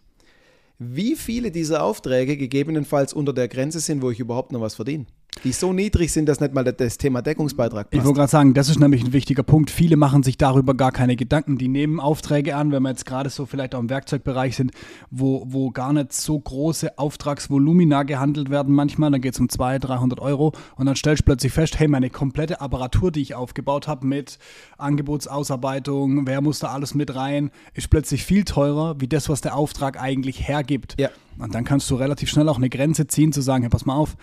wie 0.80 1.16
viele 1.16 1.52
dieser 1.52 1.84
Aufträge 1.84 2.36
gegebenenfalls 2.36 3.14
unter 3.14 3.32
der 3.34 3.48
Grenze 3.48 3.80
sind, 3.80 4.02
wo 4.02 4.10
ich 4.12 4.20
überhaupt 4.20 4.52
noch 4.52 4.62
was 4.62 4.76
verdiene. 4.76 5.06
Die 5.44 5.52
so 5.52 5.74
niedrig 5.74 6.12
sind, 6.14 6.28
dass 6.28 6.40
nicht 6.40 6.54
mal 6.54 6.64
das 6.64 6.98
Thema 6.98 7.22
Deckungsbeitrag 7.22 7.88
Ich 7.90 7.98
passt. 7.98 8.06
wollte 8.06 8.18
gerade 8.18 8.32
sagen, 8.32 8.54
das 8.54 8.70
ist 8.70 8.80
nämlich 8.80 9.04
ein 9.04 9.14
wichtiger 9.14 9.44
Punkt. 9.44 9.72
Viele 9.72 9.98
machen 9.98 10.24
sich 10.24 10.38
darüber 10.38 10.74
gar 10.74 10.92
keine 10.92 11.16
Gedanken. 11.16 11.58
Die 11.58 11.68
nehmen 11.68 12.00
Aufträge 12.00 12.56
an, 12.56 12.72
wenn 12.72 12.82
wir 12.84 12.90
jetzt 12.90 13.06
gerade 13.06 13.30
so 13.30 13.46
vielleicht 13.46 13.76
auch 13.76 13.80
im 13.80 13.90
Werkzeugbereich 13.90 14.56
sind, 14.56 14.72
wo, 15.12 15.44
wo 15.48 15.72
gar 15.72 15.92
nicht 15.92 16.14
so 16.14 16.40
große 16.40 16.98
Auftragsvolumina 16.98 18.04
gehandelt 18.04 18.50
werden 18.50 18.74
manchmal. 18.74 19.12
Dann 19.12 19.22
geht 19.22 19.34
es 19.34 19.40
um 19.40 19.50
200, 19.50 19.90
300 19.90 20.20
Euro 20.20 20.54
und 20.78 20.86
dann 20.86 20.96
stellst 20.96 21.22
du 21.22 21.26
plötzlich 21.26 21.52
fest, 21.52 21.78
hey, 21.78 21.88
meine 21.88 22.10
komplette 22.10 22.62
Apparatur, 22.62 23.12
die 23.12 23.22
ich 23.22 23.36
aufgebaut 23.36 23.88
habe 23.88 24.08
mit 24.08 24.40
Angebotsausarbeitung, 24.78 26.26
wer 26.28 26.42
muss 26.42 26.60
da 26.60 26.68
alles 26.68 26.94
mit 26.94 27.16
rein, 27.16 27.52
ist 27.74 27.90
plötzlich 27.90 28.24
viel 28.24 28.46
teurer, 28.46 29.00
wie 29.00 29.08
das, 29.08 29.30
was 29.30 29.42
der 29.42 29.56
Auftrag 29.56 30.00
eigentlich 30.02 30.48
hergibt. 30.48 30.96
Ja. 31.00 31.10
Und 31.40 31.56
dann 31.56 31.64
kannst 31.64 31.90
du 31.90 31.96
relativ 31.96 32.30
schnell 32.30 32.48
auch 32.48 32.58
eine 32.58 32.70
Grenze 32.70 33.08
ziehen, 33.08 33.34
zu 33.34 33.42
sagen, 33.42 33.64
hey, 33.64 33.70
pass 33.70 33.86
mal 33.86 33.96
auf, 33.96 34.16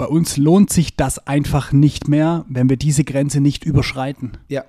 bei 0.00 0.06
uns 0.06 0.38
lohnt 0.38 0.72
sich 0.72 0.96
das 0.96 1.26
einfach 1.26 1.72
nicht 1.72 2.08
mehr, 2.08 2.46
wenn 2.48 2.70
wir 2.70 2.78
diese 2.78 3.04
Grenze 3.04 3.42
nicht 3.42 3.66
überschreiten. 3.66 4.38
Ja. 4.48 4.64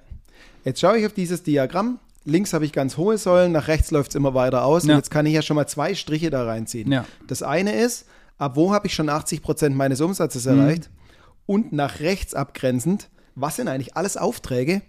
Jetzt 0.66 0.82
schaue 0.82 0.98
ich 1.00 1.06
auf 1.06 1.14
dieses 1.14 1.42
Diagramm. 1.42 2.00
Links 2.26 2.52
habe 2.52 2.66
ich 2.66 2.74
ganz 2.74 2.98
hohe 2.98 3.18
Säulen, 3.18 3.54
nach 3.54 3.70
rechts 3.70 3.92
läuft 3.92 4.12
es 4.12 4.16
immer 4.16 4.34
weiter 4.34 4.66
aus. 4.66 4.84
Ja. 4.84 4.92
Und 4.92 4.98
jetzt 4.98 5.10
kann 5.10 5.26
ich 5.26 5.34
ja 5.34 5.42
schon 5.42 5.56
mal 5.56 5.68
zwei 5.68 5.96
Striche 5.96 6.32
da 6.32 6.44
reinziehen. 6.44 6.92
Ja. 6.92 7.06
Das 7.28 7.44
eine 7.44 7.74
ist, 7.78 8.08
ab 8.40 8.58
wo 8.58 8.74
habe 8.74 8.88
ich 8.88 8.94
schon 8.94 9.08
80 9.08 9.42
Prozent 9.42 9.74
meines 9.74 10.02
Umsatzes 10.02 10.46
Mhm. 10.46 10.60
erreicht? 10.60 10.90
Und 11.46 11.72
nach 11.72 12.02
rechts 12.02 12.34
abgrenzend, 12.34 13.08
was 13.34 13.56
sind 13.56 13.70
eigentlich 13.70 13.96
alles 13.96 14.18
Aufträge, 14.18 14.82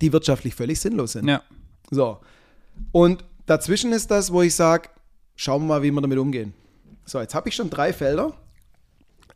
die 0.00 0.10
wirtschaftlich 0.14 0.54
völlig 0.54 0.80
sinnlos 0.80 1.12
sind? 1.12 1.28
Ja. 1.28 1.42
So. 1.90 2.16
Und 2.92 3.26
dazwischen 3.44 3.92
ist 3.92 4.10
das, 4.10 4.32
wo 4.32 4.40
ich 4.40 4.54
sage, 4.54 4.88
schauen 5.36 5.60
wir 5.64 5.68
mal, 5.68 5.82
wie 5.82 5.90
wir 5.90 6.00
damit 6.00 6.18
umgehen. 6.18 6.54
So, 7.04 7.20
jetzt 7.20 7.34
habe 7.34 7.50
ich 7.50 7.54
schon 7.54 7.68
drei 7.68 7.92
Felder, 7.92 8.32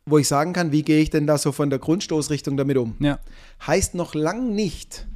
wo 0.07 0.19
ich 0.19 0.29
sagen 0.29 0.53
kann, 0.53 0.73
wie 0.73 0.83
gehe 0.83 1.01
ich 1.01 1.11
denn 1.11 1.27
da 1.27 1.39
so 1.39 1.53
von 1.53 1.71
der 1.71 1.79
Grundstoßrichtung 1.79 2.57
damit 2.57 2.77
um? 2.77 2.95
Ja. 3.01 3.19
heißt 3.67 3.95
noch 3.95 4.15
lang 4.15 4.55
nicht, 4.55 5.07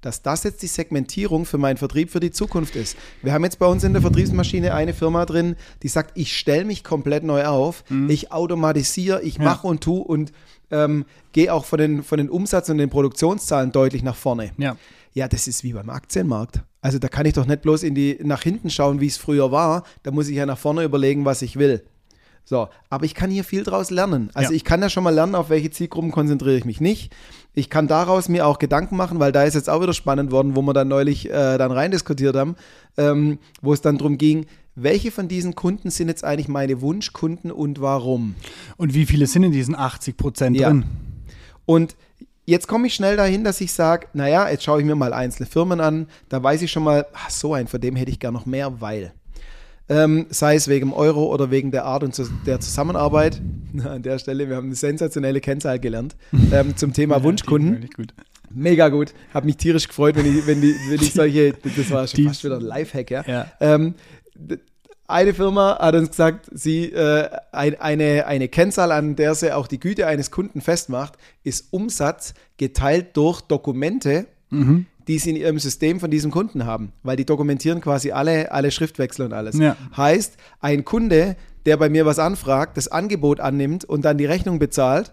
dass 0.00 0.22
das 0.22 0.44
jetzt 0.44 0.62
die 0.62 0.68
Segmentierung 0.68 1.44
für 1.44 1.58
meinen 1.58 1.76
Vertrieb 1.76 2.10
für 2.10 2.20
die 2.20 2.30
Zukunft 2.30 2.76
ist. 2.76 2.96
Wir 3.22 3.32
haben 3.32 3.44
jetzt 3.44 3.58
bei 3.58 3.66
uns 3.66 3.82
in 3.84 3.92
der 3.92 4.02
Vertriebsmaschine 4.02 4.72
eine 4.72 4.94
Firma 4.94 5.26
drin, 5.26 5.56
die 5.82 5.88
sagt, 5.88 6.16
ich 6.16 6.36
stelle 6.36 6.64
mich 6.64 6.84
komplett 6.84 7.24
neu 7.24 7.44
auf, 7.46 7.82
ich 8.08 8.30
automatisiere, 8.32 9.22
ich 9.22 9.38
mache 9.38 9.66
und 9.66 9.82
tue 9.82 10.02
und 10.02 10.32
ähm, 10.70 11.04
gehe 11.32 11.52
auch 11.52 11.64
von 11.64 11.78
den, 11.78 12.02
von 12.02 12.18
den 12.18 12.30
Umsatz- 12.30 12.68
und 12.68 12.78
den 12.78 12.90
Produktionszahlen 12.90 13.72
deutlich 13.72 14.02
nach 14.02 14.16
vorne. 14.16 14.52
Ja. 14.56 14.76
Ja, 15.14 15.26
das 15.26 15.48
ist 15.48 15.64
wie 15.64 15.72
beim 15.72 15.90
Aktienmarkt. 15.90 16.60
Also 16.80 17.00
da 17.00 17.08
kann 17.08 17.26
ich 17.26 17.32
doch 17.32 17.46
nicht 17.46 17.62
bloß 17.62 17.82
in 17.82 17.94
die, 17.96 18.18
nach 18.22 18.42
hinten 18.42 18.70
schauen, 18.70 19.00
wie 19.00 19.08
es 19.08 19.16
früher 19.16 19.50
war. 19.50 19.82
Da 20.04 20.12
muss 20.12 20.28
ich 20.28 20.36
ja 20.36 20.46
nach 20.46 20.58
vorne 20.58 20.84
überlegen, 20.84 21.24
was 21.24 21.42
ich 21.42 21.56
will. 21.58 21.82
So, 22.48 22.68
aber 22.88 23.04
ich 23.04 23.14
kann 23.14 23.30
hier 23.30 23.44
viel 23.44 23.62
draus 23.62 23.90
lernen. 23.90 24.30
Also 24.32 24.52
Ja. 24.52 24.56
ich 24.56 24.64
kann 24.64 24.80
ja 24.80 24.88
schon 24.88 25.04
mal 25.04 25.12
lernen, 25.14 25.34
auf 25.34 25.50
welche 25.50 25.70
Zielgruppen 25.70 26.10
konzentriere 26.10 26.56
ich 26.56 26.64
mich 26.64 26.80
nicht. 26.80 27.14
Ich 27.52 27.68
kann 27.68 27.88
daraus 27.88 28.30
mir 28.30 28.46
auch 28.46 28.58
Gedanken 28.58 28.96
machen, 28.96 29.20
weil 29.20 29.32
da 29.32 29.42
ist 29.42 29.52
jetzt 29.52 29.68
auch 29.68 29.82
wieder 29.82 29.92
spannend 29.92 30.30
worden, 30.30 30.56
wo 30.56 30.62
wir 30.62 30.72
dann 30.72 30.88
neulich 30.88 31.28
äh, 31.28 31.58
dann 31.58 31.70
rein 31.72 31.90
diskutiert 31.90 32.36
haben, 32.36 32.56
ähm, 32.96 33.38
wo 33.60 33.74
es 33.74 33.82
dann 33.82 33.98
darum 33.98 34.16
ging, 34.16 34.46
welche 34.76 35.10
von 35.10 35.28
diesen 35.28 35.56
Kunden 35.56 35.90
sind 35.90 36.08
jetzt 36.08 36.24
eigentlich 36.24 36.48
meine 36.48 36.80
Wunschkunden 36.80 37.50
und 37.52 37.82
warum? 37.82 38.34
Und 38.78 38.94
wie 38.94 39.04
viele 39.04 39.26
sind 39.26 39.42
in 39.42 39.52
diesen 39.52 39.74
80 39.76 40.16
Prozent 40.16 40.56
Ja. 40.56 40.68
drin? 40.70 40.84
Und 41.66 41.96
jetzt 42.46 42.66
komme 42.66 42.86
ich 42.86 42.94
schnell 42.94 43.18
dahin, 43.18 43.44
dass 43.44 43.60
ich 43.60 43.74
sage, 43.74 44.06
naja, 44.14 44.48
jetzt 44.48 44.64
schaue 44.64 44.80
ich 44.80 44.86
mir 44.86 44.94
mal 44.94 45.12
einzelne 45.12 45.46
Firmen 45.50 45.80
an, 45.82 46.06
da 46.30 46.42
weiß 46.42 46.62
ich 46.62 46.70
schon 46.72 46.84
mal, 46.84 47.04
ach, 47.12 47.28
so 47.28 47.52
ein, 47.52 47.68
von 47.68 47.78
dem 47.78 47.94
hätte 47.94 48.10
ich 48.10 48.18
gern 48.20 48.32
noch 48.32 48.46
mehr, 48.46 48.80
weil. 48.80 49.12
Ähm, 49.90 50.26
sei 50.28 50.54
es 50.54 50.68
wegen 50.68 50.90
dem 50.90 50.92
Euro 50.92 51.32
oder 51.32 51.50
wegen 51.50 51.70
der 51.70 51.84
Art 51.86 52.02
und 52.04 52.14
zu, 52.14 52.24
der 52.46 52.60
Zusammenarbeit. 52.60 53.40
An 53.84 54.02
der 54.02 54.18
Stelle, 54.18 54.48
wir 54.48 54.56
haben 54.56 54.66
eine 54.66 54.74
sensationelle 54.74 55.40
Kennzahl 55.40 55.78
gelernt 55.78 56.16
ähm, 56.52 56.76
zum 56.76 56.92
Thema 56.92 57.22
Wunschkunden. 57.22 57.72
Wirklich 57.74 57.92
gut. 57.94 58.14
Mega 58.50 58.88
gut. 58.88 59.12
Habe 59.34 59.46
mich 59.46 59.56
tierisch 59.58 59.88
gefreut, 59.88 60.16
wenn 60.16 60.26
ich, 60.26 60.46
wenn 60.46 60.60
die, 60.60 60.74
wenn 60.88 61.00
ich 61.02 61.12
solche, 61.12 61.52
das 61.52 61.90
war 61.90 62.06
schon 62.06 62.16
Die- 62.18 62.26
fast 62.28 62.44
wieder 62.44 62.56
ein 62.56 62.62
Lifehack, 62.62 63.10
ja. 63.10 63.24
Ja. 63.26 63.46
Ähm, 63.60 63.94
eine 65.06 65.32
Firma 65.32 65.78
hat 65.78 65.94
uns 65.94 66.10
gesagt, 66.10 66.50
sie 66.52 66.84
äh, 66.92 67.28
ein, 67.52 67.80
eine, 67.80 68.26
eine 68.26 68.48
Kennzahl, 68.48 68.92
an 68.92 69.16
der 69.16 69.34
sie 69.34 69.54
auch 69.54 69.66
die 69.66 69.80
Güte 69.80 70.06
eines 70.06 70.30
Kunden 70.30 70.60
festmacht, 70.60 71.14
ist 71.44 71.68
Umsatz 71.72 72.34
geteilt 72.58 73.16
durch 73.16 73.40
Dokumente, 73.42 74.26
Mhm. 74.50 74.86
Die 75.08 75.18
sie 75.18 75.30
in 75.30 75.36
ihrem 75.36 75.58
System 75.58 75.98
von 75.98 76.10
diesem 76.10 76.30
Kunden 76.30 76.66
haben. 76.66 76.92
Weil 77.02 77.16
die 77.16 77.24
dokumentieren 77.24 77.80
quasi 77.80 78.12
alle, 78.12 78.52
alle 78.52 78.70
Schriftwechsel 78.70 79.24
und 79.24 79.32
alles. 79.32 79.58
Ja. 79.58 79.76
Heißt, 79.96 80.36
ein 80.60 80.84
Kunde, 80.84 81.36
der 81.66 81.78
bei 81.78 81.88
mir 81.88 82.06
was 82.06 82.18
anfragt, 82.18 82.76
das 82.76 82.88
Angebot 82.88 83.40
annimmt 83.40 83.84
und 83.84 84.04
dann 84.04 84.18
die 84.18 84.26
Rechnung 84.26 84.58
bezahlt, 84.58 85.12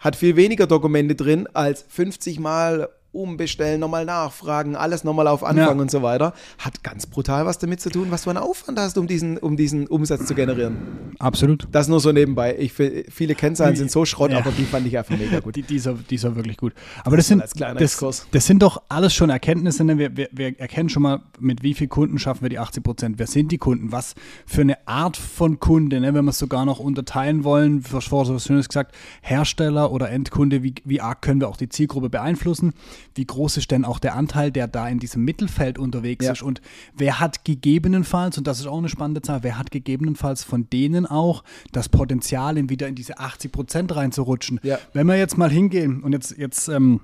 hat 0.00 0.16
viel 0.16 0.36
weniger 0.36 0.66
Dokumente 0.66 1.14
drin 1.14 1.46
als 1.52 1.84
50 1.88 2.40
Mal 2.40 2.88
umbestellen, 3.14 3.80
nochmal 3.80 4.04
nachfragen, 4.04 4.76
alles 4.76 5.04
nochmal 5.04 5.28
auf 5.28 5.44
Anfang 5.44 5.76
Ja. 5.76 5.82
und 5.82 5.90
so 5.90 6.02
weiter. 6.02 6.34
Hat 6.58 6.82
ganz 6.82 7.06
brutal 7.06 7.46
was 7.46 7.58
damit 7.58 7.80
zu 7.80 7.90
tun, 7.90 8.08
was 8.10 8.22
du 8.24 8.30
einen 8.30 8.38
Aufwand 8.38 8.78
hast, 8.78 8.98
um 8.98 9.06
diesen, 9.06 9.38
um 9.38 9.56
diesen 9.56 9.86
Umsatz 9.86 10.26
zu 10.26 10.34
generieren. 10.34 10.76
Absolut. 11.18 11.68
Das 11.70 11.88
nur 11.88 12.00
so 12.00 12.12
nebenbei. 12.12 12.56
Ich, 12.58 12.72
viele 12.72 13.34
Kennzahlen 13.34 13.76
sind 13.76 13.90
so 13.90 14.04
Schrott, 14.04 14.32
Ja. 14.32 14.38
aber 14.38 14.50
die 14.50 14.64
fand 14.64 14.86
ich 14.86 14.98
einfach 14.98 15.16
mega 15.16 15.40
gut. 15.40 15.56
Die, 15.56 15.62
dieser, 15.62 15.94
dieser 15.94 16.34
wirklich 16.36 16.56
gut. 16.56 16.72
Aber 17.04 17.16
das 17.16 17.28
sind, 17.28 17.40
als 17.40 17.54
kleiner 17.54 17.78
das, 17.78 17.98
das 18.30 18.46
sind 18.46 18.62
doch 18.62 18.82
alles 18.88 19.14
schon 19.14 19.30
Erkenntnisse. 19.30 19.84
Ne? 19.84 19.98
Wir, 19.98 20.16
wir, 20.16 20.28
wir 20.32 20.58
erkennen 20.58 20.88
schon 20.88 21.02
mal, 21.02 21.20
mit 21.38 21.62
wie 21.62 21.74
vielen 21.74 21.90
Kunden 21.90 22.18
schaffen 22.18 22.42
wir 22.42 22.48
die 22.48 22.58
80 22.58 22.82
Prozent. 22.82 23.18
Wer 23.18 23.26
sind 23.26 23.52
die 23.52 23.58
Kunden? 23.58 23.92
Was 23.92 24.14
für 24.46 24.62
eine 24.62 24.86
Art 24.88 25.16
von 25.16 25.60
Kunde? 25.60 26.00
Ne? 26.00 26.14
Wenn 26.14 26.24
wir 26.24 26.30
es 26.30 26.38
sogar 26.38 26.64
noch 26.64 26.80
unterteilen 26.80 27.44
wollen, 27.44 27.82
vorher 27.82 28.26
so 28.26 28.34
was 28.34 28.44
Schönes 28.46 28.68
gesagt, 28.68 28.94
Hersteller 29.22 29.92
oder 29.92 30.10
Endkunde, 30.10 30.62
wie, 30.62 30.74
wie 30.84 31.00
arg 31.00 31.22
können 31.22 31.40
wir 31.40 31.48
auch 31.48 31.56
die 31.56 31.68
Zielgruppe 31.68 32.10
beeinflussen? 32.10 32.72
Wie 33.14 33.26
groß 33.26 33.56
ist 33.56 33.70
denn 33.70 33.84
auch 33.84 33.98
der 33.98 34.14
Anteil, 34.16 34.50
der 34.50 34.66
da 34.68 34.88
in 34.88 34.98
diesem 34.98 35.24
Mittelfeld 35.24 35.78
unterwegs 35.78 36.24
Ja. 36.24 36.32
ist? 36.32 36.42
Und 36.42 36.60
wer 36.96 37.20
hat 37.20 37.44
gegebenenfalls, 37.44 38.38
und 38.38 38.46
das 38.46 38.60
ist 38.60 38.66
auch 38.66 38.78
eine 38.78 38.88
spannende 38.88 39.22
Zahl, 39.22 39.42
wer 39.42 39.58
hat 39.58 39.70
gegebenenfalls 39.70 40.44
von 40.44 40.68
denen 40.70 41.06
auch 41.06 41.44
das 41.72 41.88
Potenzial, 41.88 42.56
in 42.58 42.68
wieder 42.70 42.88
in 42.88 42.94
diese 42.94 43.18
80 43.18 43.52
Prozent 43.52 43.94
reinzurutschen? 43.94 44.60
Ja. 44.62 44.78
Wenn 44.92 45.06
wir 45.06 45.16
jetzt 45.16 45.38
mal 45.38 45.50
hingehen 45.50 46.02
und 46.02 46.12
jetzt, 46.12 46.36
jetzt 46.38 46.68
ähm, 46.68 47.00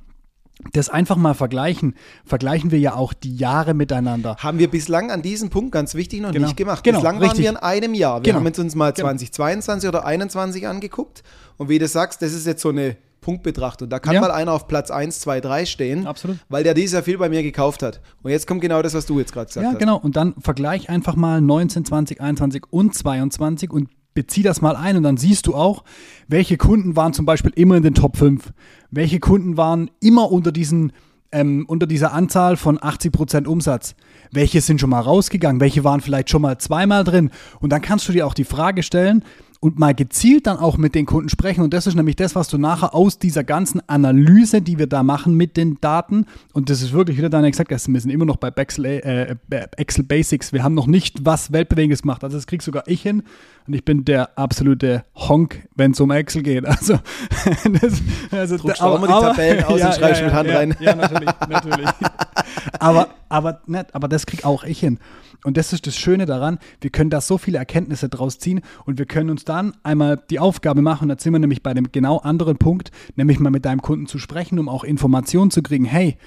das 0.72 0.90
einfach 0.90 1.16
mal 1.16 1.32
vergleichen, 1.32 1.94
vergleichen 2.24 2.70
wir 2.70 2.78
ja 2.78 2.94
auch 2.94 3.14
die 3.14 3.34
Jahre 3.34 3.72
miteinander. 3.72 4.36
Haben 4.40 4.58
wir 4.58 4.68
bislang 4.68 5.10
an 5.10 5.22
diesem 5.22 5.48
Punkt 5.48 5.72
ganz 5.72 5.94
wichtig 5.94 6.20
noch 6.20 6.32
Genau. 6.32 6.46
nicht 6.48 6.56
gemacht. 6.58 6.84
Genau, 6.84 6.98
bislang 6.98 7.16
richtig. 7.18 7.38
waren 7.38 7.42
wir 7.44 7.50
in 7.50 7.56
einem 7.56 7.94
Jahr. 7.94 8.18
Wir 8.18 8.24
Genau. 8.24 8.38
haben 8.40 8.46
jetzt 8.46 8.58
uns 8.58 8.74
mal 8.74 8.92
Genau. 8.92 9.08
2022 9.08 9.88
oder 9.88 10.00
2021 10.02 10.66
angeguckt 10.68 11.22
und 11.56 11.68
wie 11.70 11.78
du 11.78 11.88
sagst, 11.88 12.20
das 12.20 12.32
ist 12.34 12.46
jetzt 12.46 12.60
so 12.60 12.68
eine 12.68 12.96
Punktbetrachtung. 13.20 13.88
Da 13.88 13.98
kann 13.98 14.14
Ja. 14.14 14.20
mal 14.20 14.30
einer 14.30 14.52
auf 14.52 14.66
Platz 14.68 14.90
1, 14.90 15.20
2, 15.20 15.40
3 15.40 15.66
stehen, 15.66 16.06
Absolut. 16.06 16.38
weil 16.48 16.64
der 16.64 16.74
dieses 16.74 16.92
Jahr 16.94 17.02
viel 17.02 17.18
bei 17.18 17.28
mir 17.28 17.42
gekauft 17.42 17.82
hat. 17.82 18.00
Und 18.22 18.30
jetzt 18.30 18.46
kommt 18.46 18.60
genau 18.60 18.82
das, 18.82 18.94
was 18.94 19.06
du 19.06 19.18
jetzt 19.18 19.32
gerade 19.32 19.46
gesagt 19.46 19.64
Ja, 19.64 19.72
hast. 19.72 19.78
genau. 19.78 19.96
Und 19.98 20.16
dann 20.16 20.34
vergleich 20.40 20.88
einfach 20.88 21.16
mal 21.16 21.40
19, 21.40 21.84
20, 21.84 22.20
21 22.20 22.64
und 22.70 22.94
22 22.94 23.70
und 23.72 23.88
bezieh 24.14 24.42
das 24.42 24.60
mal 24.60 24.74
ein 24.74 24.96
und 24.96 25.04
dann 25.04 25.16
siehst 25.16 25.46
du 25.46 25.54
auch, 25.54 25.84
welche 26.26 26.56
Kunden 26.56 26.96
waren 26.96 27.12
zum 27.12 27.26
Beispiel 27.26 27.52
immer 27.54 27.76
in 27.76 27.82
den 27.84 27.94
Top 27.94 28.16
5. 28.16 28.52
Welche 28.90 29.20
Kunden 29.20 29.56
waren 29.56 29.90
immer 30.00 30.32
unter 30.32 30.50
diesen 30.52 30.92
ähm, 31.32 31.64
unter 31.68 31.86
dieser 31.86 32.12
Anzahl 32.12 32.56
von 32.56 32.76
80% 32.76 33.46
Umsatz. 33.46 33.94
Welche 34.32 34.60
sind 34.60 34.80
schon 34.80 34.90
mal 34.90 34.98
rausgegangen? 34.98 35.60
Welche 35.60 35.84
waren 35.84 36.00
vielleicht 36.00 36.28
schon 36.28 36.42
mal 36.42 36.58
zweimal 36.58 37.04
drin? 37.04 37.30
Und 37.60 37.70
dann 37.70 37.82
kannst 37.82 38.08
du 38.08 38.12
dir 38.12 38.26
auch 38.26 38.34
die 38.34 38.42
Frage 38.42 38.82
stellen 38.82 39.22
und 39.60 39.78
mal 39.78 39.94
gezielt 39.94 40.46
dann 40.46 40.56
auch 40.56 40.78
mit 40.78 40.94
den 40.94 41.04
Kunden 41.04 41.28
sprechen. 41.28 41.62
Und 41.62 41.74
das 41.74 41.86
ist 41.86 41.94
nämlich 41.94 42.16
das, 42.16 42.34
was 42.34 42.48
du 42.48 42.56
nachher 42.56 42.94
aus 42.94 43.18
dieser 43.18 43.44
ganzen 43.44 43.86
Analyse, 43.88 44.62
die 44.62 44.78
wir 44.78 44.86
da 44.86 45.02
machen 45.02 45.34
mit 45.34 45.58
den 45.58 45.78
Daten, 45.82 46.24
und 46.54 46.70
das 46.70 46.80
ist 46.80 46.92
wirklich, 46.92 47.18
wie 47.18 47.20
der 47.20 47.30
Daniel 47.30 47.50
gesagt 47.50 47.70
hat, 47.70 47.86
wir 47.86 48.00
sind 48.00 48.10
immer 48.10 48.24
noch 48.24 48.36
bei 48.36 48.48
Excel, 48.48 48.86
äh, 48.86 49.36
Excel 49.76 50.04
Basics. 50.04 50.52
Wir 50.54 50.62
haben 50.62 50.74
noch 50.74 50.86
nicht 50.86 51.26
was 51.26 51.52
Weltbewegendes 51.52 52.02
gemacht. 52.02 52.24
Also 52.24 52.38
das 52.38 52.46
krieg 52.46 52.62
sogar 52.62 52.84
ich 52.86 53.02
hin. 53.02 53.22
Und 53.66 53.74
ich 53.74 53.84
bin 53.84 54.04
der 54.04 54.38
absolute 54.38 55.04
Honk, 55.14 55.68
wenn 55.76 55.92
es 55.92 56.00
um 56.00 56.10
Excel 56.10 56.42
geht. 56.42 56.64
Also, 56.64 56.94
das, 57.80 58.02
also 58.30 58.56
Druckst 58.56 58.80
du 58.80 58.84
auch 58.84 58.98
mal 58.98 59.06
die 59.06 59.12
Tabellen 59.12 59.64
aus 59.64 59.80
und 59.84 59.94
schreibst 59.94 60.22
mit 60.22 60.32
Hand 60.32 60.48
ja, 60.48 60.56
rein. 60.56 60.76
Ja, 60.80 60.94
natürlich, 60.94 61.28
natürlich. 61.48 61.88
aber, 62.78 63.08
aber, 63.28 63.60
nicht, 63.66 63.94
aber 63.94 64.08
das 64.08 64.26
krieg 64.26 64.44
auch 64.44 64.64
ich 64.64 64.80
hin. 64.80 64.98
Und 65.44 65.56
das 65.56 65.72
ist 65.72 65.86
das 65.86 65.96
Schöne 65.96 66.26
daran, 66.26 66.58
wir 66.80 66.90
können 66.90 67.10
da 67.10 67.20
so 67.20 67.38
viele 67.38 67.58
Erkenntnisse 67.58 68.08
draus 68.08 68.38
ziehen 68.38 68.60
und 68.84 68.98
wir 68.98 69.06
können 69.06 69.30
uns 69.30 69.44
dann 69.44 69.72
einmal 69.82 70.22
die 70.28 70.38
Aufgabe 70.38 70.82
machen, 70.82 71.08
da 71.08 71.16
sind 71.18 71.32
wir 71.32 71.38
nämlich 71.38 71.62
bei 71.62 71.72
dem 71.72 71.92
genau 71.92 72.18
anderen 72.18 72.58
Punkt, 72.58 72.90
nämlich 73.16 73.40
mal 73.40 73.50
mit 73.50 73.64
deinem 73.64 73.80
Kunden 73.80 74.06
zu 74.06 74.18
sprechen, 74.18 74.58
um 74.58 74.68
auch 74.68 74.84
Informationen 74.84 75.50
zu 75.50 75.62
kriegen. 75.62 75.86
Hey, 75.86 76.18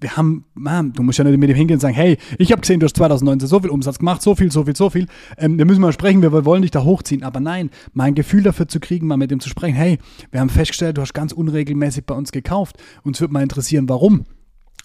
wir 0.00 0.16
haben, 0.16 0.44
man, 0.54 0.92
du 0.92 1.02
musst 1.02 1.18
ja 1.18 1.24
nicht 1.24 1.38
mit 1.38 1.48
dem 1.48 1.56
hingehen 1.56 1.76
und 1.76 1.80
sagen, 1.80 1.94
hey, 1.94 2.18
ich 2.38 2.52
habe 2.52 2.60
gesehen, 2.60 2.78
du 2.78 2.84
hast 2.84 2.96
2019 2.96 3.48
so 3.48 3.60
viel 3.60 3.70
Umsatz 3.70 3.98
gemacht, 3.98 4.22
so 4.22 4.34
viel, 4.34 4.52
so 4.52 4.64
viel, 4.64 4.76
so 4.76 4.90
viel. 4.90 5.06
Ähm, 5.36 5.58
wir 5.58 5.64
müssen 5.64 5.80
mal 5.80 5.92
sprechen, 5.92 6.22
wir 6.22 6.44
wollen 6.44 6.62
dich 6.62 6.70
da 6.70 6.84
hochziehen. 6.84 7.24
Aber 7.24 7.40
nein, 7.40 7.70
mal 7.94 8.04
ein 8.04 8.14
Gefühl 8.14 8.42
dafür 8.42 8.68
zu 8.68 8.78
kriegen, 8.78 9.06
mal 9.06 9.16
mit 9.16 9.30
dem 9.30 9.40
zu 9.40 9.48
sprechen, 9.48 9.74
hey, 9.74 9.98
wir 10.30 10.40
haben 10.40 10.50
festgestellt, 10.50 10.98
du 10.98 11.02
hast 11.02 11.14
ganz 11.14 11.32
unregelmäßig 11.32 12.06
bei 12.06 12.14
uns 12.14 12.30
gekauft. 12.30 12.76
Uns 13.02 13.20
würde 13.20 13.32
mal 13.32 13.42
interessieren, 13.42 13.88
warum. 13.88 14.24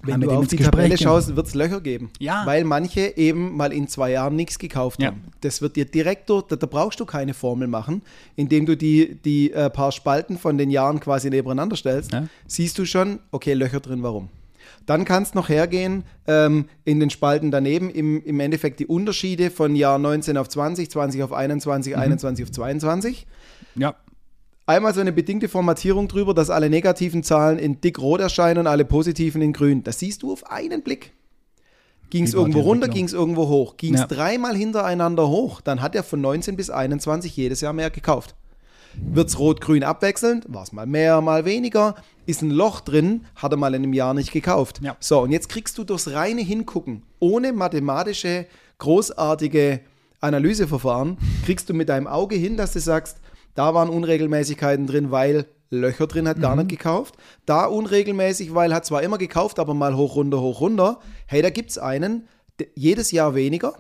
Wenn 0.06 0.22
du 0.22 0.30
auf 0.32 0.48
die 0.48 0.58
Gespräch 0.58 0.72
Tabelle 0.90 0.98
schaust, 0.98 1.36
wird 1.36 1.48
es 1.48 1.54
Löcher 1.54 1.82
geben. 1.82 2.12
Ja. 2.20 2.46
Weil 2.46 2.64
manche 2.66 3.16
eben 3.18 3.56
mal 3.56 3.72
in 3.72 3.88
zwei 3.88 4.12
Jahren 4.12 4.36
nichts 4.36 4.60
gekauft 4.60 5.02
Ja. 5.02 5.08
haben. 5.08 5.24
Das 5.42 5.62
wird 5.62 5.76
dir 5.76 5.86
direkt 5.86 6.30
da, 6.30 6.42
da 6.42 6.66
brauchst 6.66 7.00
du 7.00 7.06
keine 7.06 7.34
Formel 7.34 7.68
machen, 7.68 8.02
indem 8.36 8.66
du 8.66 8.76
die, 8.76 9.16
die 9.24 9.52
äh, 9.52 9.70
paar 9.70 9.92
Spalten 9.92 10.38
von 10.38 10.58
den 10.58 10.70
Jahren 10.70 11.00
quasi 11.00 11.30
nebeneinander 11.30 11.76
stellst, 11.76 12.12
Ja. 12.12 12.28
siehst 12.48 12.78
du 12.78 12.86
schon, 12.86 13.20
okay, 13.32 13.54
Löcher 13.54 13.80
drin, 13.80 14.04
warum? 14.04 14.30
Dann 14.86 15.06
kannst 15.06 15.34
du 15.34 15.40
noch 15.40 15.48
hergehen 15.50 16.04
ähm, 16.28 16.66
in 16.84 17.00
den 17.00 17.10
Spalten 17.10 17.52
daneben, 17.52 17.90
im, 17.90 18.22
im 18.24 18.40
Endeffekt 18.42 18.80
die 18.82 18.88
Unterschiede 18.88 19.50
von 19.50 19.76
Jahr 19.76 19.98
19 19.98 20.36
auf 20.38 20.50
20, 20.50 20.90
20 20.92 21.24
auf 21.24 21.32
21, 21.32 21.96
21 21.98 22.44
auf 22.46 22.52
22 22.52 23.26
Ja, 23.76 23.96
einmal 24.66 24.94
so 24.94 25.02
eine 25.02 25.12
bedingte 25.12 25.50
Formatierung 25.50 26.08
drüber, 26.08 26.34
dass 26.34 26.50
alle 26.50 26.70
negativen 26.70 27.24
Zahlen 27.24 27.60
in 27.60 27.82
dick 27.82 28.00
rot 28.00 28.22
erscheinen 28.22 28.60
und 28.60 28.68
alle 28.68 28.86
positiven 28.86 29.42
in 29.42 29.54
grün. 29.54 29.84
Das 29.84 30.00
siehst 30.00 30.24
du 30.24 30.32
auf 30.32 30.50
einen 30.50 30.84
Blick. 30.84 31.14
Ging 32.10 32.26
es 32.26 32.34
irgendwo 32.34 32.62
runter, 32.62 32.88
ging 32.88 33.06
es 33.06 33.14
irgendwo 33.14 33.48
hoch. 33.48 33.76
Ging 33.78 33.96
es 33.96 34.02
Ja. 34.02 34.08
dreimal 34.08 34.56
hintereinander 34.56 35.28
hoch, 35.30 35.62
dann 35.62 35.82
hat 35.82 35.96
er 35.96 36.04
von 36.04 36.22
19 36.22 36.56
bis 36.56 36.70
21 36.70 37.36
jedes 37.36 37.62
Jahr 37.62 37.74
mehr 37.74 37.90
gekauft. 37.90 38.36
Wird 38.96 39.30
es 39.30 39.40
rot-grün 39.40 39.84
abwechselnd, 39.84 40.46
war 40.48 40.62
es 40.62 40.72
mal 40.72 40.86
mehr, 40.86 41.20
mal 41.22 41.46
weniger. 41.46 41.96
Ist 42.28 42.44
ein 42.44 42.52
Loch 42.52 42.80
drin, 42.82 43.26
hat 43.36 43.52
er 43.52 43.58
mal 43.58 43.74
in 43.74 43.82
einem 43.82 43.94
Jahr 43.94 44.14
nicht 44.14 44.32
gekauft. 44.32 44.80
Ja. 44.84 44.96
So, 45.00 45.22
und 45.22 45.32
jetzt 45.32 45.50
kriegst 45.50 45.76
du 45.80 45.84
durchs 45.84 46.12
reine 46.12 46.42
Hingucken, 46.42 47.02
ohne 47.20 47.52
mathematische, 47.52 48.46
großartige 48.78 49.80
Analyseverfahren, 50.22 51.18
kriegst 51.46 51.68
du 51.70 51.74
mit 51.74 51.90
deinem 51.90 52.06
Auge 52.06 52.36
hin, 52.36 52.56
dass 52.56 52.74
du 52.74 52.80
sagst, 52.80 53.18
da 53.56 53.74
waren 53.74 53.90
Unregelmäßigkeiten 53.90 54.88
drin, 54.88 55.12
weil 55.12 55.46
Löcher 55.70 56.08
drin 56.08 56.28
hat 56.28 56.40
gar 56.40 56.56
nicht 56.56 56.70
gekauft. 56.70 57.16
Da 57.46 57.66
unregelmäßig, 57.66 58.54
weil 58.54 58.74
hat 58.74 58.86
zwar 58.86 59.02
immer 59.02 59.18
gekauft, 59.18 59.60
aber 59.60 59.74
mal 59.74 59.96
hoch, 59.96 60.16
runter, 60.16 60.40
hoch, 60.40 60.62
runter. 60.62 61.00
Hey, 61.26 61.42
da 61.42 61.50
gibt 61.50 61.72
es 61.72 61.78
einen, 61.78 62.28
jedes 62.76 63.12
Jahr 63.12 63.36
weniger. 63.36 63.74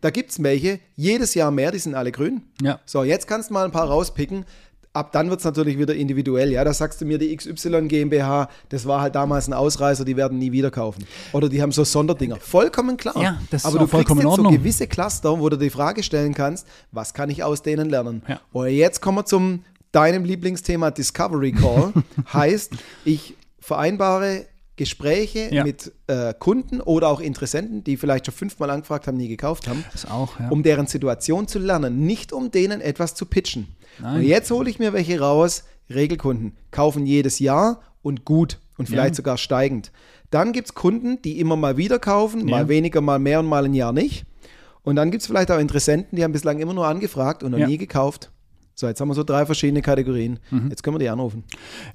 Da 0.00 0.10
gibt 0.10 0.30
es 0.30 0.42
welche, 0.42 0.80
jedes 0.96 1.34
Jahr 1.34 1.50
mehr, 1.50 1.70
die 1.70 1.78
sind 1.78 1.94
alle 1.94 2.12
grün. 2.12 2.42
Ja. 2.60 2.80
So, 2.84 3.04
jetzt 3.04 3.26
kannst 3.26 3.50
du 3.50 3.54
mal 3.54 3.64
ein 3.64 3.72
paar 3.72 3.88
rauspicken. 3.88 4.44
Ab 4.92 5.12
dann 5.12 5.30
wird 5.30 5.40
es 5.40 5.44
natürlich 5.44 5.78
wieder 5.78 5.94
individuell. 5.94 6.52
Ja, 6.52 6.64
da 6.64 6.72
sagst 6.72 7.00
du 7.00 7.04
mir, 7.04 7.18
die 7.18 7.34
XY 7.34 7.88
GmbH, 7.88 8.48
das 8.68 8.86
war 8.86 9.00
halt 9.00 9.14
damals 9.14 9.48
ein 9.48 9.52
Ausreißer, 9.52 10.04
die 10.04 10.16
werden 10.16 10.38
nie 10.38 10.52
wieder 10.52 10.70
kaufen. 10.70 11.04
Oder 11.32 11.48
die 11.48 11.62
haben 11.62 11.72
so 11.72 11.84
Sonderdinger. 11.84 12.36
Vollkommen 12.36 12.96
klar. 12.96 13.16
Ja, 13.16 13.38
das 13.50 13.62
ist 13.62 13.66
Aber 13.66 13.76
auch 13.76 13.80
du 13.82 13.86
vollkommen 13.88 14.20
kriegst 14.20 14.36
jetzt 14.36 14.44
so 14.44 14.50
gewisse 14.50 14.86
Cluster, 14.86 15.40
wo 15.40 15.48
du 15.48 15.56
die 15.56 15.70
Frage 15.70 16.02
stellen 16.02 16.34
kannst, 16.34 16.66
was 16.90 17.14
kann 17.14 17.30
ich 17.30 17.42
aus 17.42 17.62
denen 17.62 17.88
lernen? 17.88 18.22
Ja. 18.28 18.40
Und 18.52 18.68
jetzt 18.68 19.00
kommen 19.00 19.18
wir 19.18 19.24
zum 19.24 19.64
deinem 19.92 20.24
Lieblingsthema 20.24 20.90
Discovery 20.90 21.52
Call. 21.52 21.92
heißt, 22.32 22.72
ich 23.04 23.36
vereinbare 23.60 24.46
Gespräche 24.76 25.48
Ja. 25.52 25.64
mit 25.64 25.92
äh, 26.06 26.32
Kunden 26.38 26.80
oder 26.80 27.08
auch 27.08 27.20
Interessenten, 27.20 27.84
die 27.84 27.96
vielleicht 27.96 28.26
schon 28.26 28.34
fünfmal 28.34 28.70
angefragt 28.70 29.06
haben, 29.06 29.16
nie 29.16 29.28
gekauft 29.28 29.68
haben 29.68 29.84
Das 29.92 30.10
auch, 30.10 30.40
ja. 30.40 30.48
um 30.48 30.62
deren 30.62 30.86
Situation 30.86 31.46
zu 31.46 31.58
lernen, 31.58 32.06
nicht 32.06 32.32
um 32.32 32.50
denen 32.50 32.80
etwas 32.80 33.14
zu 33.14 33.26
pitchen. 33.26 33.68
Nein. 34.00 34.16
Und 34.16 34.22
jetzt 34.22 34.50
hole 34.50 34.70
ich 34.70 34.78
mir 34.78 34.92
welche 34.92 35.20
raus, 35.20 35.64
Regelkunden, 35.90 36.56
kaufen 36.70 37.04
jedes 37.06 37.38
Jahr 37.38 37.82
und 38.00 38.24
gut 38.24 38.58
und 38.78 38.88
vielleicht 38.88 39.10
Ja. 39.14 39.16
sogar 39.16 39.36
steigend. 39.38 39.92
Dann 40.30 40.52
gibt 40.52 40.68
es 40.68 40.74
Kunden, 40.74 41.20
die 41.20 41.38
immer 41.38 41.56
mal 41.56 41.76
wieder 41.76 41.98
kaufen, 41.98 42.46
mal 42.46 42.68
weniger, 42.68 43.02
mal 43.02 43.18
mehr 43.18 43.40
und 43.40 43.46
mal 43.46 43.66
ein 43.66 43.74
Jahr 43.74 43.92
nicht. 43.92 44.24
Und 44.82 44.96
dann 44.96 45.10
gibt 45.10 45.20
es 45.20 45.26
vielleicht 45.26 45.50
auch 45.50 45.58
Interessenten, 45.58 46.16
die 46.16 46.24
haben 46.24 46.32
bislang 46.32 46.58
immer 46.58 46.72
nur 46.72 46.86
angefragt 46.86 47.42
und 47.42 47.50
noch 47.52 47.58
nie 47.66 47.76
gekauft. 47.76 48.30
So, 48.74 48.86
jetzt 48.88 49.00
haben 49.00 49.08
wir 49.08 49.14
so 49.14 49.22
drei 49.22 49.46
verschiedene 49.46 49.82
Kategorien. 49.82 50.38
Jetzt 50.68 50.82
können 50.82 50.94
wir 50.94 50.98
die 50.98 51.08
anrufen. 51.08 51.44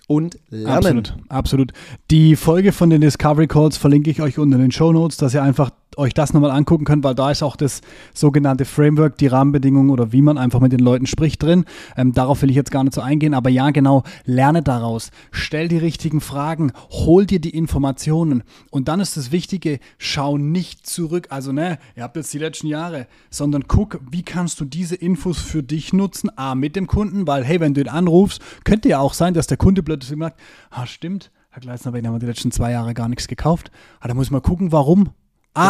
Und 0.07 0.37
lernen. 0.49 0.65
Mhm. 0.65 0.71
Absolut, 0.71 1.13
absolut. 1.29 1.73
Die 2.11 2.35
Folge 2.35 2.71
von 2.71 2.89
den 2.89 3.01
Discovery 3.01 3.47
Calls 3.47 3.77
verlinke 3.77 4.09
ich 4.09 4.21
euch 4.21 4.37
unten 4.37 4.53
in 4.53 4.61
den 4.61 4.71
Show 4.71 4.91
Notes, 4.93 5.17
dass 5.17 5.33
ihr 5.33 5.43
einfach 5.43 5.71
euch 5.97 6.13
das 6.13 6.33
nochmal 6.33 6.51
angucken 6.51 6.85
könnt, 6.85 7.03
weil 7.03 7.15
da 7.15 7.31
ist 7.31 7.43
auch 7.43 7.55
das 7.55 7.81
sogenannte 8.13 8.65
Framework, 8.65 9.17
die 9.17 9.27
Rahmenbedingungen 9.27 9.89
oder 9.89 10.11
wie 10.11 10.21
man 10.21 10.37
einfach 10.37 10.59
mit 10.59 10.71
den 10.71 10.79
Leuten 10.79 11.07
spricht 11.07 11.41
drin. 11.43 11.65
Ähm, 11.95 12.13
darauf 12.13 12.41
will 12.41 12.49
ich 12.49 12.55
jetzt 12.55 12.71
gar 12.71 12.83
nicht 12.83 12.93
so 12.93 13.01
eingehen, 13.01 13.33
aber 13.33 13.49
ja, 13.49 13.71
genau, 13.71 14.03
lerne 14.25 14.61
daraus, 14.61 15.09
stell 15.31 15.67
die 15.67 15.77
richtigen 15.77 16.21
Fragen, 16.21 16.71
hol 16.89 17.25
dir 17.25 17.39
die 17.39 17.49
Informationen 17.49 18.43
und 18.69 18.87
dann 18.87 18.99
ist 18.99 19.17
das 19.17 19.31
Wichtige, 19.31 19.79
schau 19.97 20.37
nicht 20.37 20.85
zurück, 20.85 21.27
also 21.29 21.51
ne, 21.51 21.79
ihr 21.95 22.03
habt 22.03 22.15
jetzt 22.15 22.33
die 22.33 22.39
letzten 22.39 22.67
Jahre, 22.67 23.07
sondern 23.29 23.67
guck, 23.67 23.99
wie 24.09 24.23
kannst 24.23 24.59
du 24.59 24.65
diese 24.65 24.95
Infos 24.95 25.39
für 25.39 25.63
dich 25.63 25.93
nutzen, 25.93 26.29
A, 26.35 26.53
mit 26.55 26.66
dem 26.75 26.87
Kunden, 26.87 27.27
weil 27.27 27.43
hey, 27.43 27.59
wenn 27.59 27.73
du 27.73 27.81
ihn 27.81 27.89
anrufst, 27.89 28.41
könnte 28.63 28.89
ja 28.89 28.99
auch 28.99 29.13
sein, 29.13 29.33
dass 29.33 29.47
der 29.47 29.57
Kunde 29.57 29.83
plötzlich 29.83 30.17
merkt, 30.17 30.39
ah, 30.69 30.85
stimmt, 30.85 31.31
Herr 31.49 31.61
Gleisner, 31.61 31.91
bei 31.91 31.99
Ihnen 31.99 32.07
haben 32.07 32.15
wir 32.15 32.19
die 32.19 32.25
letzten 32.27 32.51
zwei 32.51 32.71
Jahre 32.71 32.93
gar 32.93 33.09
nichts 33.09 33.27
gekauft. 33.27 33.71
Ah, 33.99 34.07
da 34.07 34.13
muss 34.13 34.29
man 34.29 34.41
gucken, 34.41 34.71
warum. 34.71 35.05
Ja, 35.05 35.11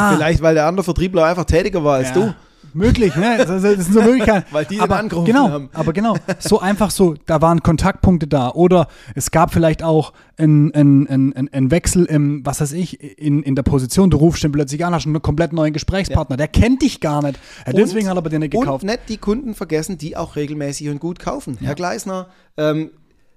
Ah, 0.10 0.14
vielleicht, 0.14 0.42
weil 0.42 0.54
der 0.56 0.66
andere 0.66 0.84
Vertriebler 0.84 1.26
einfach 1.26 1.46
tätiger 1.46 1.84
war 1.84 1.96
als 1.96 2.10
ja, 2.10 2.14
du. 2.16 2.34
Möglich, 2.74 3.16
ne? 3.16 3.38
Das, 3.38 3.48
das 3.48 3.62
sind 3.62 3.94
so 3.94 4.02
Möglichkeiten. 4.02 4.46
Weil 4.52 4.66
die 4.66 4.80
aber 4.80 4.98
angerufen 4.98 5.26
genau, 5.26 5.50
haben. 5.50 5.70
Aber 5.74 5.94
genau, 5.94 6.16
so 6.40 6.60
einfach 6.60 6.92
so, 6.92 7.16
da 7.26 7.42
waren 7.42 7.64
Kontaktpunkte 7.64 8.28
da. 8.28 8.50
Oder 8.52 8.88
es 9.16 9.32
gab 9.32 9.54
vielleicht 9.54 9.84
auch 9.84 10.14
einen 10.38 10.74
ein, 10.74 11.08
ein, 11.08 11.34
ein, 11.34 11.50
ein 11.54 11.72
Wechsel 11.72 12.06
im, 12.06 12.46
was 12.46 12.62
weiß 12.62 12.74
ich, 12.74 13.02
in, 13.20 13.44
in 13.44 13.56
der 13.56 13.64
Position. 13.64 14.10
Du 14.10 14.18
rufst 14.18 14.44
den 14.44 14.52
plötzlich 14.52 14.86
an, 14.86 14.94
hast 14.94 15.06
einen 15.06 15.22
komplett 15.22 15.54
neuen 15.54 15.74
Gesprächspartner. 15.74 16.38
Der 16.38 16.48
kennt 16.48 16.82
dich 16.82 17.02
gar 17.02 17.22
nicht. 17.24 17.40
Ja, 17.66 17.74
deswegen 17.74 18.06
Und- 18.06 18.10
hat 18.12 18.18
er 18.18 18.22
bei 18.22 18.30
dir 18.30 18.40
nicht 18.40 18.52
gekauft. 18.52 18.84
Und 18.84 18.90
nicht 18.90 19.10
die 19.10 19.18
Kunden 19.18 19.56
vergessen, 19.56 19.98
die 19.98 20.16
auch 20.16 20.36
regelmäßig 20.36 20.90
und 20.90 21.00
gut 21.00 21.20
kaufen. 21.20 21.58
Herr 21.62 21.76
Gleisner, 21.76 22.28
ähm, 22.58 22.92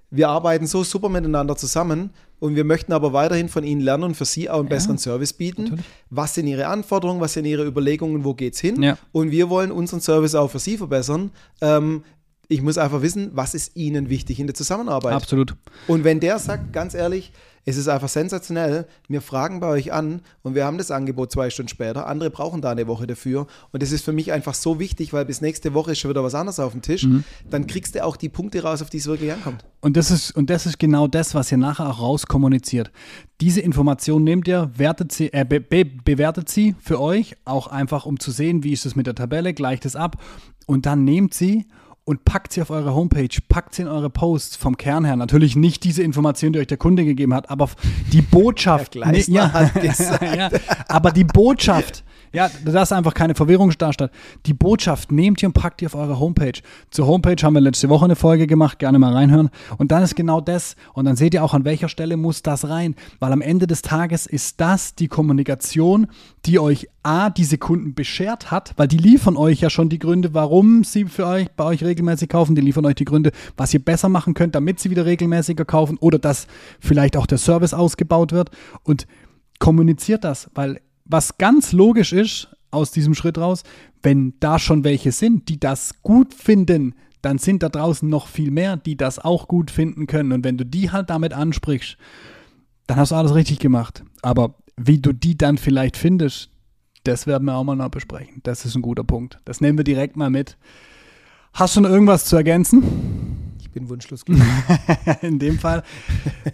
wir 0.09 0.29
arbeiten 0.29 0.67
so 0.67 0.83
super 0.83 1.09
miteinander 1.09 1.55
zusammen 1.55 2.11
und 2.41 2.55
wir 2.55 2.63
möchten 2.63 2.91
aber 2.91 3.13
weiterhin 3.13 3.49
von 3.49 3.63
Ihnen 3.63 3.81
lernen 3.81 4.03
und 4.03 4.15
für 4.15 4.25
Sie 4.25 4.49
auch 4.49 4.59
einen 4.59 4.67
besseren 4.67 4.97
Service 4.97 5.31
bieten. 5.31 5.63
natürlich. 5.65 5.85
Was 6.09 6.33
sind 6.33 6.47
Ihre 6.47 6.65
Anforderungen, 6.67 7.21
was 7.21 7.33
sind 7.33 7.45
Ihre 7.45 7.65
Überlegungen, 7.65 8.23
wo 8.23 8.33
geht's 8.33 8.59
hin? 8.59 8.81
Ja. 8.81 8.97
Und 9.11 9.29
wir 9.29 9.49
wollen 9.51 9.71
unseren 9.71 10.01
Service 10.01 10.33
auch 10.33 10.49
für 10.49 10.57
Sie 10.57 10.75
verbessern. 10.75 11.29
Ähm, 11.61 12.03
ich 12.51 12.61
muss 12.61 12.77
einfach 12.77 13.01
wissen, 13.01 13.31
was 13.33 13.53
ist 13.53 13.75
Ihnen 13.77 14.09
wichtig 14.09 14.39
in 14.39 14.47
der 14.47 14.53
Zusammenarbeit. 14.53 15.13
Absolut. 15.13 15.55
Und 15.87 16.03
wenn 16.03 16.19
der 16.19 16.37
sagt, 16.37 16.73
ganz 16.73 16.93
ehrlich, 16.93 17.31
es 17.63 17.77
ist 17.77 17.87
einfach 17.87 18.09
sensationell, 18.09 18.87
wir 19.07 19.21
fragen 19.21 19.59
bei 19.59 19.67
euch 19.67 19.93
an 19.93 20.21
und 20.41 20.55
wir 20.55 20.65
haben 20.65 20.79
das 20.79 20.89
Angebot 20.89 21.31
zwei 21.31 21.49
Stunden 21.51 21.69
später, 21.69 22.07
andere 22.07 22.31
brauchen 22.31 22.59
da 22.61 22.71
eine 22.71 22.87
Woche 22.87 23.05
dafür 23.07 23.45
und 23.71 23.83
das 23.83 23.91
ist 23.91 24.03
für 24.03 24.11
mich 24.11 24.31
einfach 24.31 24.55
so 24.55 24.79
wichtig, 24.79 25.13
weil 25.13 25.25
bis 25.25 25.41
nächste 25.41 25.73
Woche 25.75 25.91
ist 25.91 25.99
schon 25.99 26.09
wieder 26.09 26.23
was 26.23 26.33
anderes 26.33 26.59
auf 26.59 26.71
dem 26.71 26.81
Tisch, 26.81 27.03
Mhm. 27.03 27.23
dann 27.49 27.67
kriegst 27.67 27.93
du 27.95 28.03
auch 28.03 28.17
die 28.17 28.29
Punkte 28.29 28.63
raus, 28.63 28.81
auf 28.81 28.89
die 28.89 28.97
es 28.97 29.05
wirklich 29.05 29.31
ankommt. 29.31 29.63
Und 29.79 29.95
das 29.95 30.09
ist, 30.11 30.31
und 30.31 30.49
das 30.49 30.65
ist 30.65 30.79
genau 30.79 31.07
das, 31.07 31.35
was 31.35 31.51
ihr 31.51 31.57
nachher 31.59 31.87
auch 31.87 32.01
rauskommuniziert. 32.01 32.91
Diese 33.39 33.61
Information 33.61 34.23
nehmt 34.23 34.47
ihr, 34.47 34.71
wertet 34.75 35.11
sie, 35.11 35.31
äh, 35.31 35.45
be, 35.47 35.61
be, 35.61 35.85
bewertet 35.85 36.49
sie 36.49 36.75
für 36.81 36.99
euch, 36.99 37.35
auch 37.45 37.67
einfach 37.67 38.05
um 38.07 38.19
zu 38.19 38.31
sehen, 38.31 38.63
wie 38.63 38.73
ist 38.73 38.85
es 38.87 38.95
mit 38.95 39.05
der 39.05 39.15
Tabelle, 39.15 39.53
gleicht 39.53 39.85
es 39.85 39.95
ab 39.95 40.17
und 40.65 40.85
dann 40.87 41.03
nehmt 41.05 41.33
sie 41.35 41.67
und 42.11 42.25
packt 42.25 42.51
sie 42.51 42.61
auf 42.61 42.69
eure 42.69 42.93
Homepage, 42.93 43.29
packt 43.47 43.73
sie 43.73 43.83
in 43.83 43.87
eure 43.87 44.09
Posts 44.09 44.57
vom 44.57 44.75
Kern 44.75 45.05
her. 45.05 45.15
Natürlich 45.15 45.55
nicht 45.55 45.85
diese 45.85 46.03
Information, 46.03 46.51
die 46.51 46.59
euch 46.59 46.67
der 46.67 46.75
Kunde 46.77 47.05
gegeben 47.05 47.33
hat, 47.33 47.49
aber 47.49 47.69
die 48.11 48.21
Botschaft. 48.31 48.95
Ja, 48.95 49.11
ja, 50.21 50.49
aber 50.89 51.11
die 51.11 51.23
Botschaft, 51.23 52.03
ja, 52.33 52.49
dass 52.65 52.91
einfach 52.91 53.13
keine 53.13 53.35
Verwirrung 53.35 53.71
darstellt. 53.77 54.11
Die 54.45 54.53
Botschaft 54.53 55.11
nehmt 55.11 55.41
ihr 55.41 55.49
und 55.49 55.53
packt 55.53 55.81
ihr 55.81 55.87
auf 55.87 55.95
eure 55.95 56.19
Homepage. 56.19 56.59
Zur 56.89 57.07
Homepage 57.07 57.35
haben 57.43 57.53
wir 57.53 57.61
letzte 57.61 57.89
Woche 57.89 58.05
eine 58.05 58.15
Folge 58.15 58.47
gemacht, 58.47 58.79
gerne 58.79 58.99
mal 58.99 59.13
reinhören. 59.13 59.49
Und 59.77 59.91
dann 59.91 60.03
ist 60.03 60.15
genau 60.15 60.39
das. 60.39 60.75
Und 60.93 61.05
dann 61.05 61.15
seht 61.15 61.33
ihr 61.33 61.43
auch, 61.43 61.53
an 61.53 61.65
welcher 61.65 61.89
Stelle 61.89 62.15
muss 62.15 62.41
das 62.41 62.69
rein. 62.69 62.95
Weil 63.19 63.33
am 63.33 63.41
Ende 63.41 63.67
des 63.67 63.81
Tages 63.81 64.27
ist 64.27 64.61
das 64.61 64.95
die 64.95 65.07
Kommunikation, 65.07 66.07
die 66.45 66.59
euch 66.59 66.87
A, 67.03 67.29
diese 67.29 67.57
Kunden 67.57 67.95
beschert 67.95 68.51
hat, 68.51 68.73
weil 68.77 68.87
die 68.87 68.97
liefern 68.97 69.35
euch 69.35 69.59
ja 69.59 69.69
schon 69.69 69.89
die 69.89 69.99
Gründe, 69.99 70.33
warum 70.33 70.83
sie 70.83 71.05
für 71.05 71.25
euch, 71.25 71.51
bei 71.51 71.63
euch 71.63 71.83
regelmäßig 71.83 72.29
kaufen. 72.29 72.55
Die 72.55 72.61
liefern 72.61 72.85
euch 72.85 72.95
die 72.95 73.05
Gründe, 73.05 73.31
was 73.57 73.73
ihr 73.73 73.83
besser 73.83 74.07
machen 74.07 74.35
könnt, 74.35 74.55
damit 74.55 74.79
sie 74.79 74.89
wieder 74.89 75.05
regelmäßiger 75.05 75.65
kaufen 75.65 75.97
oder 75.99 76.19
dass 76.19 76.47
vielleicht 76.79 77.17
auch 77.17 77.25
der 77.25 77.39
Service 77.39 77.73
ausgebaut 77.73 78.31
wird. 78.31 78.51
Und 78.83 79.07
kommuniziert 79.59 80.23
das, 80.23 80.49
weil 80.53 80.79
was 81.11 81.37
ganz 81.37 81.71
logisch 81.71 82.13
ist 82.13 82.49
aus 82.71 82.91
diesem 82.91 83.13
Schritt 83.13 83.37
raus, 83.37 83.63
wenn 84.01 84.33
da 84.39 84.59
schon 84.59 84.83
welche 84.83 85.11
sind, 85.11 85.49
die 85.49 85.59
das 85.59 86.01
gut 86.01 86.33
finden, 86.33 86.95
dann 87.21 87.37
sind 87.37 87.61
da 87.63 87.69
draußen 87.69 88.09
noch 88.09 88.27
viel 88.27 88.51
mehr, 88.51 88.77
die 88.77 88.97
das 88.97 89.19
auch 89.19 89.47
gut 89.47 89.69
finden 89.69 90.07
können. 90.07 90.31
Und 90.31 90.43
wenn 90.43 90.57
du 90.57 90.65
die 90.65 90.91
halt 90.91 91.09
damit 91.09 91.33
ansprichst, 91.33 91.97
dann 92.87 92.97
hast 92.97 93.11
du 93.11 93.15
alles 93.15 93.35
richtig 93.35 93.59
gemacht. 93.59 94.03
Aber 94.21 94.55
wie 94.77 94.99
du 94.99 95.13
die 95.13 95.37
dann 95.37 95.57
vielleicht 95.57 95.97
findest, 95.97 96.49
das 97.03 97.27
werden 97.27 97.45
wir 97.45 97.55
auch 97.55 97.63
mal 97.63 97.75
noch 97.75 97.89
besprechen. 97.89 98.41
Das 98.43 98.65
ist 98.65 98.75
ein 98.75 98.81
guter 98.81 99.03
Punkt. 99.03 99.39
Das 99.45 99.61
nehmen 99.61 99.77
wir 99.77 99.83
direkt 99.83 100.15
mal 100.15 100.29
mit. 100.29 100.57
Hast 101.53 101.75
du 101.75 101.81
noch 101.81 101.89
irgendwas 101.89 102.25
zu 102.25 102.35
ergänzen? 102.35 103.30
Ich 103.71 103.75
bin 103.75 103.87
wunschlos 103.87 104.25
glücklich. 104.25 104.45
in 105.21 105.39
dem 105.39 105.57
Fall. 105.57 105.83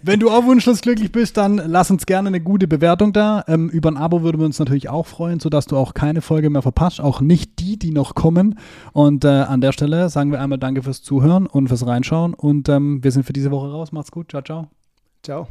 Wenn 0.04 0.20
du 0.20 0.30
auch 0.30 0.44
wunschlos 0.44 0.82
glücklich 0.82 1.10
bist, 1.10 1.36
dann 1.36 1.56
lass 1.56 1.90
uns 1.90 2.06
gerne 2.06 2.28
eine 2.28 2.40
gute 2.40 2.68
Bewertung 2.68 3.12
da. 3.12 3.44
Ähm, 3.48 3.68
über 3.70 3.90
ein 3.90 3.96
Abo 3.96 4.22
würden 4.22 4.38
wir 4.38 4.46
uns 4.46 4.60
natürlich 4.60 4.88
auch 4.88 5.04
freuen, 5.04 5.40
sodass 5.40 5.66
du 5.66 5.76
auch 5.76 5.94
keine 5.94 6.20
Folge 6.20 6.48
mehr 6.48 6.62
verpasst, 6.62 7.00
auch 7.00 7.20
nicht 7.20 7.58
die, 7.58 7.76
die 7.76 7.90
noch 7.90 8.14
kommen. 8.14 8.56
Und 8.92 9.24
äh, 9.24 9.28
an 9.30 9.60
der 9.60 9.72
Stelle 9.72 10.10
sagen 10.10 10.30
wir 10.30 10.40
einmal 10.40 10.58
Danke 10.58 10.84
fürs 10.84 11.02
Zuhören 11.02 11.48
und 11.48 11.66
fürs 11.66 11.84
Reinschauen. 11.84 12.34
Und 12.34 12.68
ähm, 12.68 13.02
wir 13.02 13.10
sind 13.10 13.24
für 13.24 13.32
diese 13.32 13.50
Woche 13.50 13.68
raus. 13.68 13.90
Macht's 13.90 14.12
gut. 14.12 14.30
Ciao, 14.30 14.42
ciao. 14.42 14.68
Ciao. 15.24 15.48